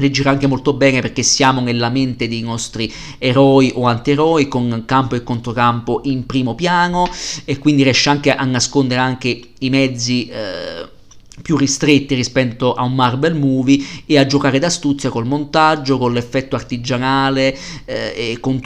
[0.00, 5.14] Leggerà anche molto bene perché siamo nella mente dei nostri eroi o antieroi con campo
[5.14, 7.08] e controcampo in primo piano
[7.44, 10.98] e quindi riesce anche a nascondere anche i mezzi eh,
[11.40, 16.56] più ristretti rispetto a un Marvel movie e a giocare d'astuzia col montaggio, con l'effetto
[16.56, 18.60] artigianale eh, e con,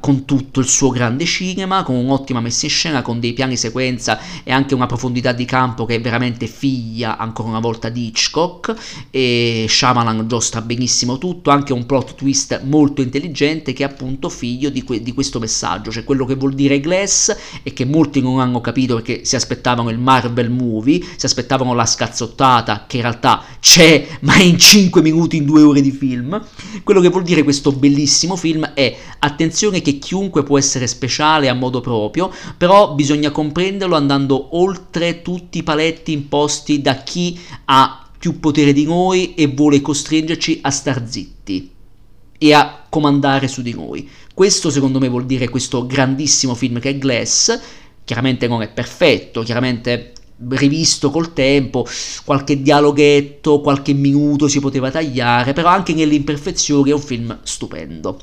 [0.00, 4.18] con, tutto il suo grande cinema, con un'ottima messa in scena, con dei piani sequenza
[4.44, 8.74] e anche una profondità di campo che è veramente figlia ancora una volta di Hitchcock.
[9.10, 14.70] E Shyamalan giostra benissimo tutto, anche un plot twist molto intelligente che è appunto figlio
[14.70, 18.40] di, que- di questo messaggio, cioè quello che vuol dire Glass e che molti non
[18.40, 23.02] hanno capito perché si aspettavano il Marvel movie, si aspettavano la scazzatura cazzottata che in
[23.02, 26.44] realtà c'è ma è in 5 minuti in 2 ore di film.
[26.82, 31.54] Quello che vuol dire questo bellissimo film è attenzione che chiunque può essere speciale a
[31.54, 38.40] modo proprio, però bisogna comprenderlo andando oltre tutti i paletti imposti da chi ha più
[38.40, 41.70] potere di noi e vuole costringerci a star zitti
[42.36, 44.08] e a comandare su di noi.
[44.34, 47.60] Questo secondo me vuol dire questo grandissimo film che è Glass,
[48.04, 50.14] chiaramente non è perfetto, chiaramente
[50.50, 51.86] rivisto col tempo,
[52.24, 58.18] qualche dialoghetto, qualche minuto si poteva tagliare, però anche nelle imperfezioni è un film stupendo.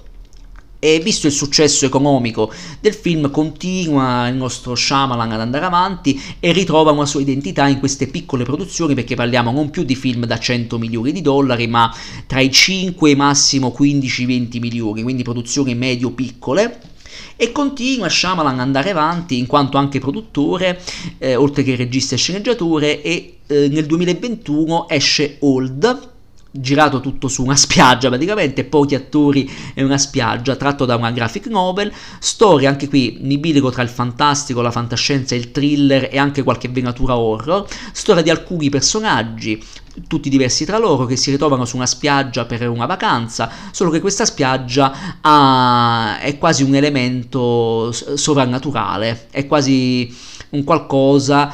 [0.78, 6.52] E visto il successo economico del film, continua il nostro Shyamalan ad andare avanti e
[6.52, 10.38] ritrova una sua identità in queste piccole produzioni, perché parliamo non più di film da
[10.38, 11.92] 100 milioni di dollari, ma
[12.28, 16.94] tra i 5 e massimo 15-20 milioni, quindi produzioni medio-piccole
[17.36, 20.82] e continua Shyamalan ad andare avanti in quanto anche produttore,
[21.18, 26.14] eh, oltre che regista e sceneggiatore, e eh, nel 2021 esce Old,
[26.58, 31.48] girato tutto su una spiaggia praticamente, pochi attori e una spiaggia, tratto da una graphic
[31.48, 36.70] novel, storia anche qui nibilico tra il fantastico, la fantascienza, il thriller e anche qualche
[36.70, 39.62] venatura horror, storia di alcuni personaggi,
[40.08, 44.02] tutti diversi tra loro, che si ritrovano su una spiaggia per una vacanza, solo che
[44.02, 51.54] questa spiaggia ha, è quasi un elemento sovrannaturale, è quasi un qualcosa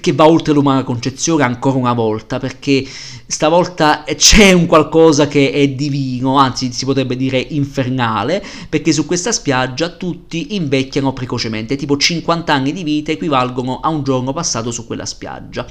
[0.00, 2.84] che va oltre l'umana concezione ancora una volta, perché
[3.26, 9.32] stavolta c'è un qualcosa che è divino, anzi si potrebbe dire infernale, perché su questa
[9.32, 14.86] spiaggia tutti invecchiano precocemente, tipo 50 anni di vita equivalgono a un giorno passato su
[14.86, 15.66] quella spiaggia.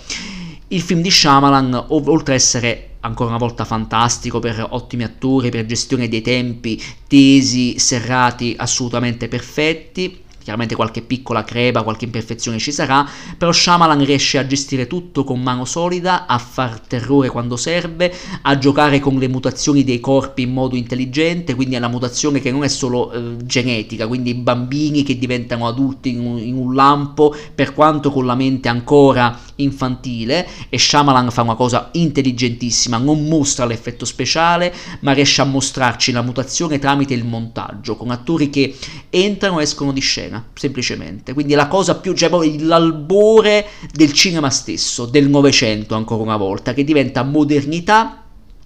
[0.69, 5.65] Il film di Shyamalan, oltre a essere ancora una volta fantastico per ottimi attori, per
[5.65, 13.07] gestione dei tempi, tesi, serrati assolutamente perfetti, Chiaramente qualche piccola crepa, qualche imperfezione ci sarà,
[13.37, 18.11] però Shyamalan riesce a gestire tutto con mano solida, a far terrore quando serve,
[18.41, 22.51] a giocare con le mutazioni dei corpi in modo intelligente, quindi è una mutazione che
[22.51, 27.35] non è solo eh, genetica, quindi bambini che diventano adulti in un, in un lampo,
[27.53, 33.65] per quanto con la mente ancora infantile, e Shyamalan fa una cosa intelligentissima, non mostra
[33.65, 38.75] l'effetto speciale, ma riesce a mostrarci la mutazione tramite il montaggio, con attori che
[39.11, 41.33] entrano e escono di scena scena, semplicemente.
[41.33, 42.29] Quindi la cosa più, cioè
[42.59, 48.20] l'albore del cinema stesso, del Novecento ancora una volta, che diventa modernità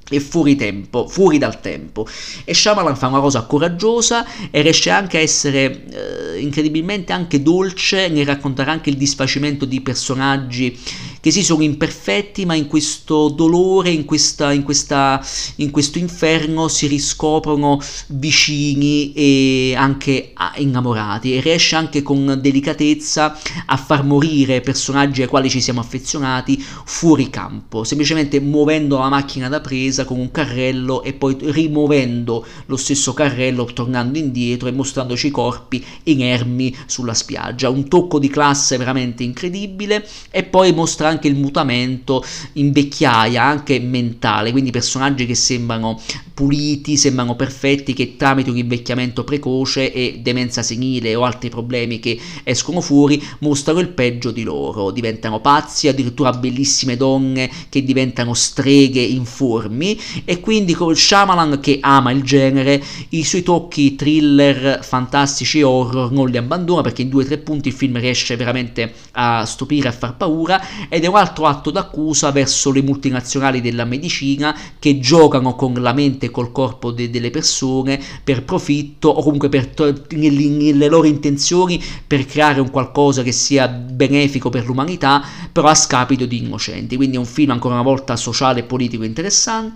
[0.10, 2.08] e fuori tempo, fuori dal tempo.
[2.44, 8.08] E Shyamalan fa una cosa coraggiosa e riesce anche a essere eh, incredibilmente anche dolce
[8.10, 10.78] nel raccontare anche il disfacimento di personaggi
[11.20, 15.20] che sì sono imperfetti, ma in questo dolore, in, questa, in, questa,
[15.56, 23.36] in questo inferno si riscoprono vicini e anche innamorati e riesce anche con delicatezza
[23.66, 29.50] a far morire personaggi ai quali ci siamo affezionati fuori campo, semplicemente muovendo la macchina
[29.50, 35.28] da presa con un carrello e poi rimuovendo lo stesso carrello, tornando indietro e mostrandoci
[35.28, 37.70] i corpi inermi sulla spiaggia.
[37.70, 42.24] Un tocco di classe veramente incredibile e poi mostra anche il mutamento
[42.54, 46.02] in vecchiaia, anche mentale, quindi personaggi che sembrano
[46.34, 52.20] puliti, sembrano perfetti, che tramite un invecchiamento precoce e demenza senile o altri problemi che
[52.44, 59.02] escono fuori, mostrano il peggio di loro, diventano pazzi, addirittura bellissime donne che diventano streghe
[59.02, 59.85] informi
[60.24, 66.30] e quindi con Shyamalan che ama il genere, i suoi tocchi thriller, fantastici horror non
[66.30, 69.92] li abbandona perché in due o tre punti il film riesce veramente a stupire, a
[69.92, 75.56] far paura ed è un altro atto d'accusa verso le multinazionali della medicina che giocano
[75.56, 79.94] con la mente e col corpo de- delle persone per profitto o comunque per to-
[80.12, 85.76] nelle, nelle loro intenzioni per creare un qualcosa che sia benefico per l'umanità, però a
[85.76, 86.96] scapito di innocenti.
[86.96, 89.75] Quindi è un film ancora una volta sociale e politico interessante.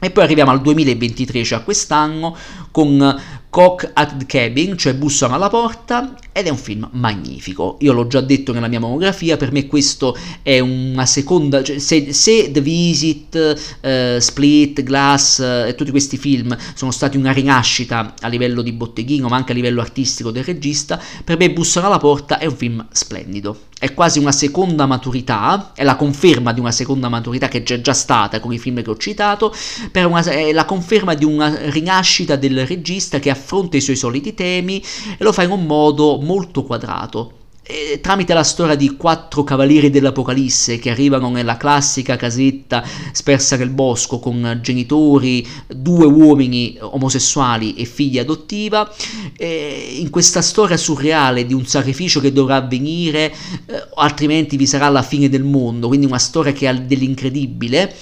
[0.00, 2.36] E poi arriviamo al 2023, cioè a quest'anno,
[2.70, 3.20] con
[3.50, 7.78] Cock at the Cabin, cioè bussano alla porta, ed è un film magnifico.
[7.80, 12.12] Io l'ho già detto nella mia monografia, per me questo è una seconda, cioè se,
[12.12, 18.14] se, The Visit, uh, Split, Glass uh, e tutti questi film sono stati una rinascita
[18.20, 21.98] a livello di botteghino, ma anche a livello artistico del regista, per me bussano alla
[21.98, 23.66] porta è un film splendido.
[23.78, 27.94] È quasi una seconda maturità, è la conferma di una seconda maturità che c'è già
[27.94, 29.54] stata con i film che ho citato,
[29.94, 34.82] una, è la conferma di una rinascita del regista che affronta i suoi soliti temi
[35.16, 37.32] e lo fa in un modo molto quadrato
[37.68, 43.68] eh, tramite la storia di quattro cavalieri dell'Apocalisse che arrivano nella classica casetta spersa nel
[43.68, 48.90] bosco con genitori, due uomini omosessuali e figlia adottiva,
[49.36, 53.34] eh, in questa storia surreale di un sacrificio che dovrà avvenire,
[53.66, 57.94] eh, altrimenti vi sarà la fine del mondo, quindi una storia che ha dell'incredibile,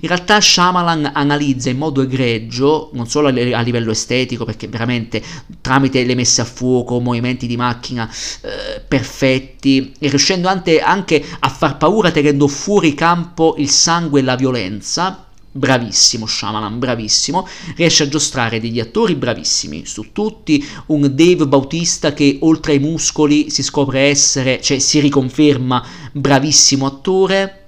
[0.00, 5.22] in realtà Shyamalan analizza in modo egregio, non solo a livello estetico, perché veramente
[5.60, 8.10] tramite le messe a fuoco, movimenti di macchina,
[8.42, 14.20] eh, perfetti, effetti e riuscendo anche, anche a far paura tenendo fuori campo il sangue
[14.20, 15.26] e la violenza.
[15.54, 17.46] Bravissimo Shyamalan, bravissimo,
[17.76, 23.50] riesce a giostrare degli attori bravissimi su tutti, un Dave Bautista che oltre ai muscoli
[23.50, 27.61] si scopre essere, cioè si riconferma bravissimo attore,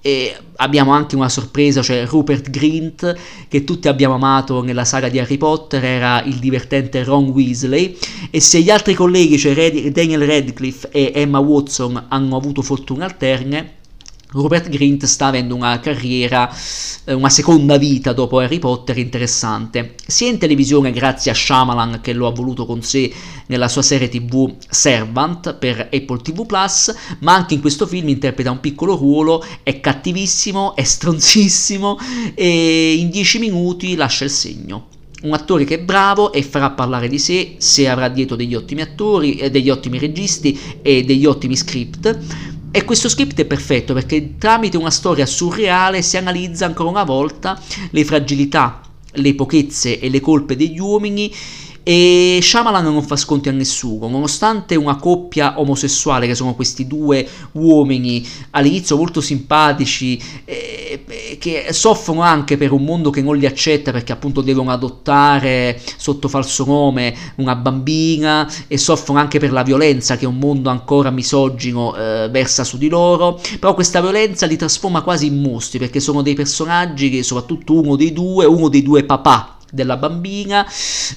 [0.00, 3.16] e abbiamo anche una sorpresa, cioè Rupert Grint,
[3.48, 7.96] che tutti abbiamo amato nella saga di Harry Potter, era il divertente Ron Weasley.
[8.30, 13.77] E se gli altri colleghi, cioè Daniel Radcliffe e Emma Watson, hanno avuto fortune alterne,
[14.30, 16.54] Rupert Grint sta avendo una carriera,
[17.04, 22.12] eh, una seconda vita dopo Harry Potter interessante, sia in televisione grazie a Shyamalan che
[22.12, 23.10] lo ha voluto con sé
[23.46, 28.50] nella sua serie tv Servant per Apple TV Plus, ma anche in questo film interpreta
[28.50, 31.98] un piccolo ruolo, è cattivissimo, è stronzissimo
[32.34, 34.88] e in dieci minuti lascia il segno
[35.20, 38.82] un attore che è bravo e farà parlare di sé se avrà dietro degli ottimi
[38.82, 42.56] attori, eh, degli ottimi registi e degli ottimi script.
[42.70, 47.58] E questo script è perfetto perché tramite una storia surreale si analizza ancora una volta
[47.90, 51.32] le fragilità, le pochezze e le colpe degli uomini
[51.90, 57.26] e Shyamalan non fa sconti a nessuno, nonostante una coppia omosessuale, che sono questi due
[57.52, 63.90] uomini all'inizio molto simpatici, eh, che soffrono anche per un mondo che non li accetta
[63.90, 70.18] perché appunto devono adottare sotto falso nome una bambina e soffrono anche per la violenza
[70.18, 75.00] che un mondo ancora misogino eh, versa su di loro, però questa violenza li trasforma
[75.00, 79.04] quasi in mostri perché sono dei personaggi che soprattutto uno dei due, uno dei due
[79.04, 80.66] papà della bambina,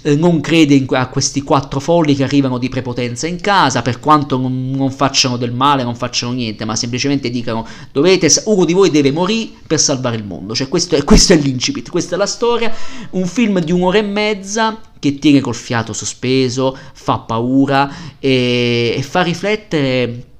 [0.01, 3.99] eh, non crede in, a questi quattro folli che arrivano di prepotenza in casa, per
[3.99, 8.73] quanto non, non, facciano del male, non facciano niente, ma semplicemente dicano dovete, uno di
[8.73, 10.53] voi deve morire per salvare il mondo.
[10.53, 12.73] Cioè questo è, questo è l'incipit, questa è la storia,
[13.11, 19.01] un film di un'ora e mezza che tiene col fiato sospeso, fa paura e, e
[19.01, 20.30] fa riflettere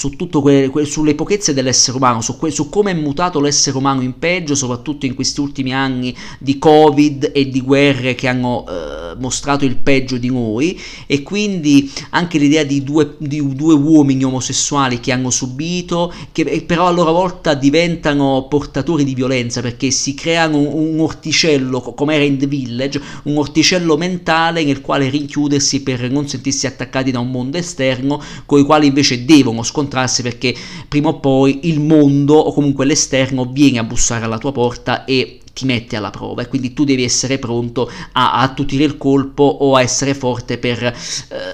[0.00, 4.00] su que- que- sulle pochezze dell'essere umano, su, que- su, come è mutato l'essere umano
[4.00, 9.14] in peggio, soprattutto in questi ultimi anni di Covid e di guerre che hanno eh,
[9.18, 10.80] mostrato il peggio di noi.
[11.06, 16.86] E quindi anche l'idea di due, di due uomini omosessuali che hanno subito, che però
[16.86, 22.24] a loro volta diventano portatori di violenza perché si creano un, un orticello, come era
[22.24, 27.30] in The Village, un orticello mentale nel quale rinchiudersi per non sentirsi attaccati da un
[27.30, 30.54] mondo esterno, con i quali invece devono scontrarsi scontrarsi perché
[30.88, 35.40] prima o poi il mondo o comunque l'esterno viene a bussare alla tua porta e
[35.52, 39.74] ti mette alla prova e quindi tu devi essere pronto a, attutire il colpo o
[39.74, 40.94] a essere forte per eh,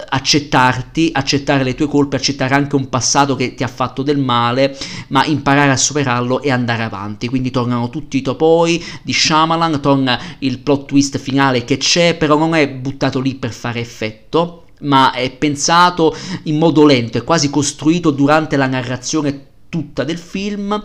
[0.07, 4.77] accettarti, accettare le tue colpe, accettare anche un passato che ti ha fatto del male,
[5.07, 7.27] ma imparare a superarlo e andare avanti.
[7.27, 12.37] Quindi tornano tutti i topoi di Shyamalan, torna il plot twist finale che c'è, però
[12.37, 17.49] non è buttato lì per fare effetto ma è pensato in modo lento, è quasi
[17.49, 20.81] costruito durante la narrazione tutta del film.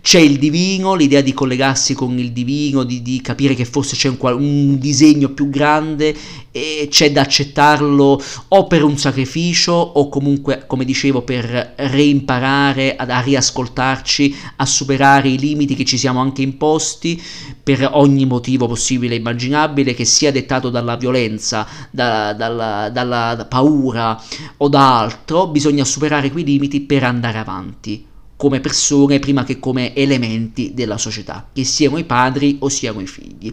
[0.00, 4.08] C'è il divino, l'idea di collegarsi con il divino, di, di capire che forse c'è
[4.08, 6.14] un, un, disegno più grande
[6.58, 13.04] e c'è da accettarlo o per un sacrificio o comunque, come dicevo, per reimparare a,
[13.06, 17.20] a riascoltarci, a superare i limiti che ci siamo anche imposti
[17.62, 24.20] per ogni motivo possibile e immaginabile, che sia dettato dalla violenza, da, dalla, dalla paura
[24.56, 28.06] o da altro, bisogna superare quei limiti per andare avanti
[28.38, 33.06] come persone prima che come elementi della società, che siano i padri o siano i
[33.08, 33.52] figli.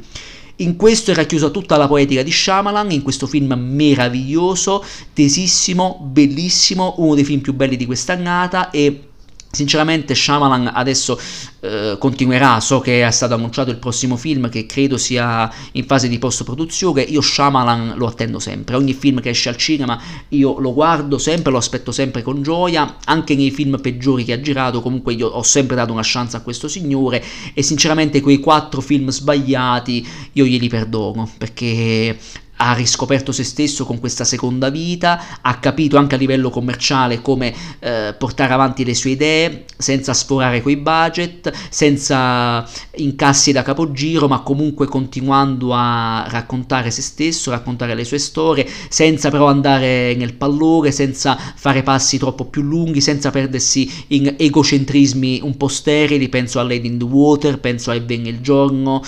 [0.58, 4.84] In questo era chiusa tutta la poetica di Shyamalan, in questo film meraviglioso,
[5.14, 9.10] tesissimo, bellissimo, uno dei film più belli di quest'annata e
[9.56, 11.20] Sinceramente Shyamalan adesso
[11.62, 16.08] eh, continuerà, so che è stato annunciato il prossimo film che credo sia in fase
[16.08, 19.99] di post produzione, io Shyamalan lo attendo sempre, ogni film che esce al cinema
[20.30, 24.41] io lo guardo sempre, lo aspetto sempre con gioia, anche nei film peggiori che ha
[24.41, 27.24] girato comunque io ho sempre dato una chance a questo signore.
[27.53, 32.18] E sinceramente quei quattro film sbagliati io glieli perdono perché
[32.58, 37.53] ha riscoperto se stesso con questa seconda vita, ha capito anche a livello commerciale come
[37.80, 44.39] eh, portare avanti le sue idee senza sforare quei budget, senza incassi da capogiro, ma
[44.39, 50.91] comunque continuando a raccontare se stesso, raccontare le sue storie, senza però andare nel pallore,
[50.91, 56.64] senza fare passi troppo più lunghi, senza perdersi in egocentrismi un po' sterili, penso a
[56.64, 59.01] Lady in the Water, penso a Even il giorno,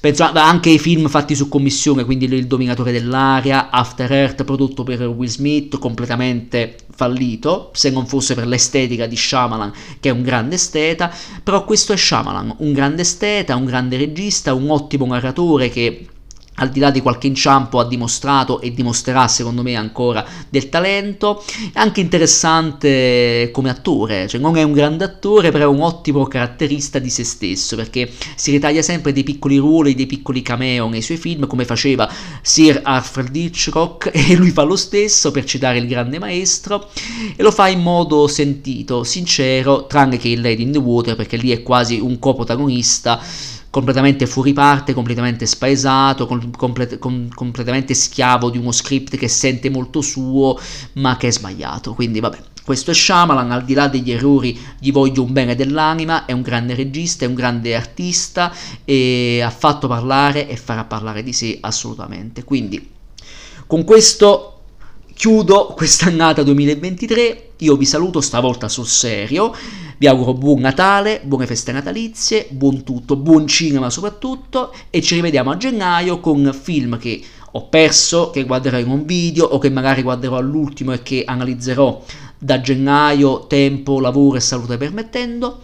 [0.00, 4.82] penso anche ai film fatti su commissione, quindi il dominatore Dominatore dell'aria, After Earth prodotto
[4.82, 10.22] per Will Smith, completamente fallito, se non fosse per l'estetica di Shyamalan, che è un
[10.22, 11.12] grande esteta,
[11.42, 16.06] però questo è Shyamalan, un grande esteta, un grande regista, un ottimo narratore che
[16.62, 21.42] al di là di qualche inciampo ha dimostrato e dimostrerà secondo me ancora del talento,
[21.72, 26.24] è anche interessante come attore, cioè non è un grande attore però è un ottimo
[26.26, 31.02] caratterista di se stesso perché si ritaglia sempre dei piccoli ruoli, dei piccoli cameo nei
[31.02, 32.10] suoi film come faceva
[32.40, 36.88] Sir Alfred Hitchcock e lui fa lo stesso per citare il grande maestro
[37.36, 41.36] e lo fa in modo sentito, sincero, tranne che in Lady in the Water perché
[41.36, 43.20] lì è quasi un coprotagonista
[43.72, 50.02] completamente fuori parte, completamente spaesato, complet- com- completamente schiavo di uno script che sente molto
[50.02, 50.60] suo,
[50.96, 51.94] ma che è sbagliato.
[51.94, 56.26] Quindi, vabbè, questo è Shyamalan, al di là degli errori gli voglio un bene dell'anima,
[56.26, 58.52] è un grande regista, è un grande artista
[58.84, 62.44] e ha fatto parlare e farà parlare di sé assolutamente.
[62.44, 62.90] Quindi
[63.66, 64.61] con questo
[65.22, 69.54] chiudo quest'annata 2023, io vi saluto stavolta sul serio,
[69.96, 75.52] vi auguro buon Natale, buone feste natalizie, buon tutto, buon cinema soprattutto e ci rivediamo
[75.52, 80.02] a gennaio con film che ho perso, che guarderò in un video o che magari
[80.02, 82.02] guarderò all'ultimo e che analizzerò
[82.36, 85.60] da gennaio, tempo, lavoro e salute permettendo.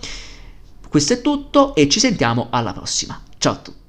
[0.89, 3.21] Questo è tutto e ci sentiamo alla prossima.
[3.39, 3.88] Ciao a tutti.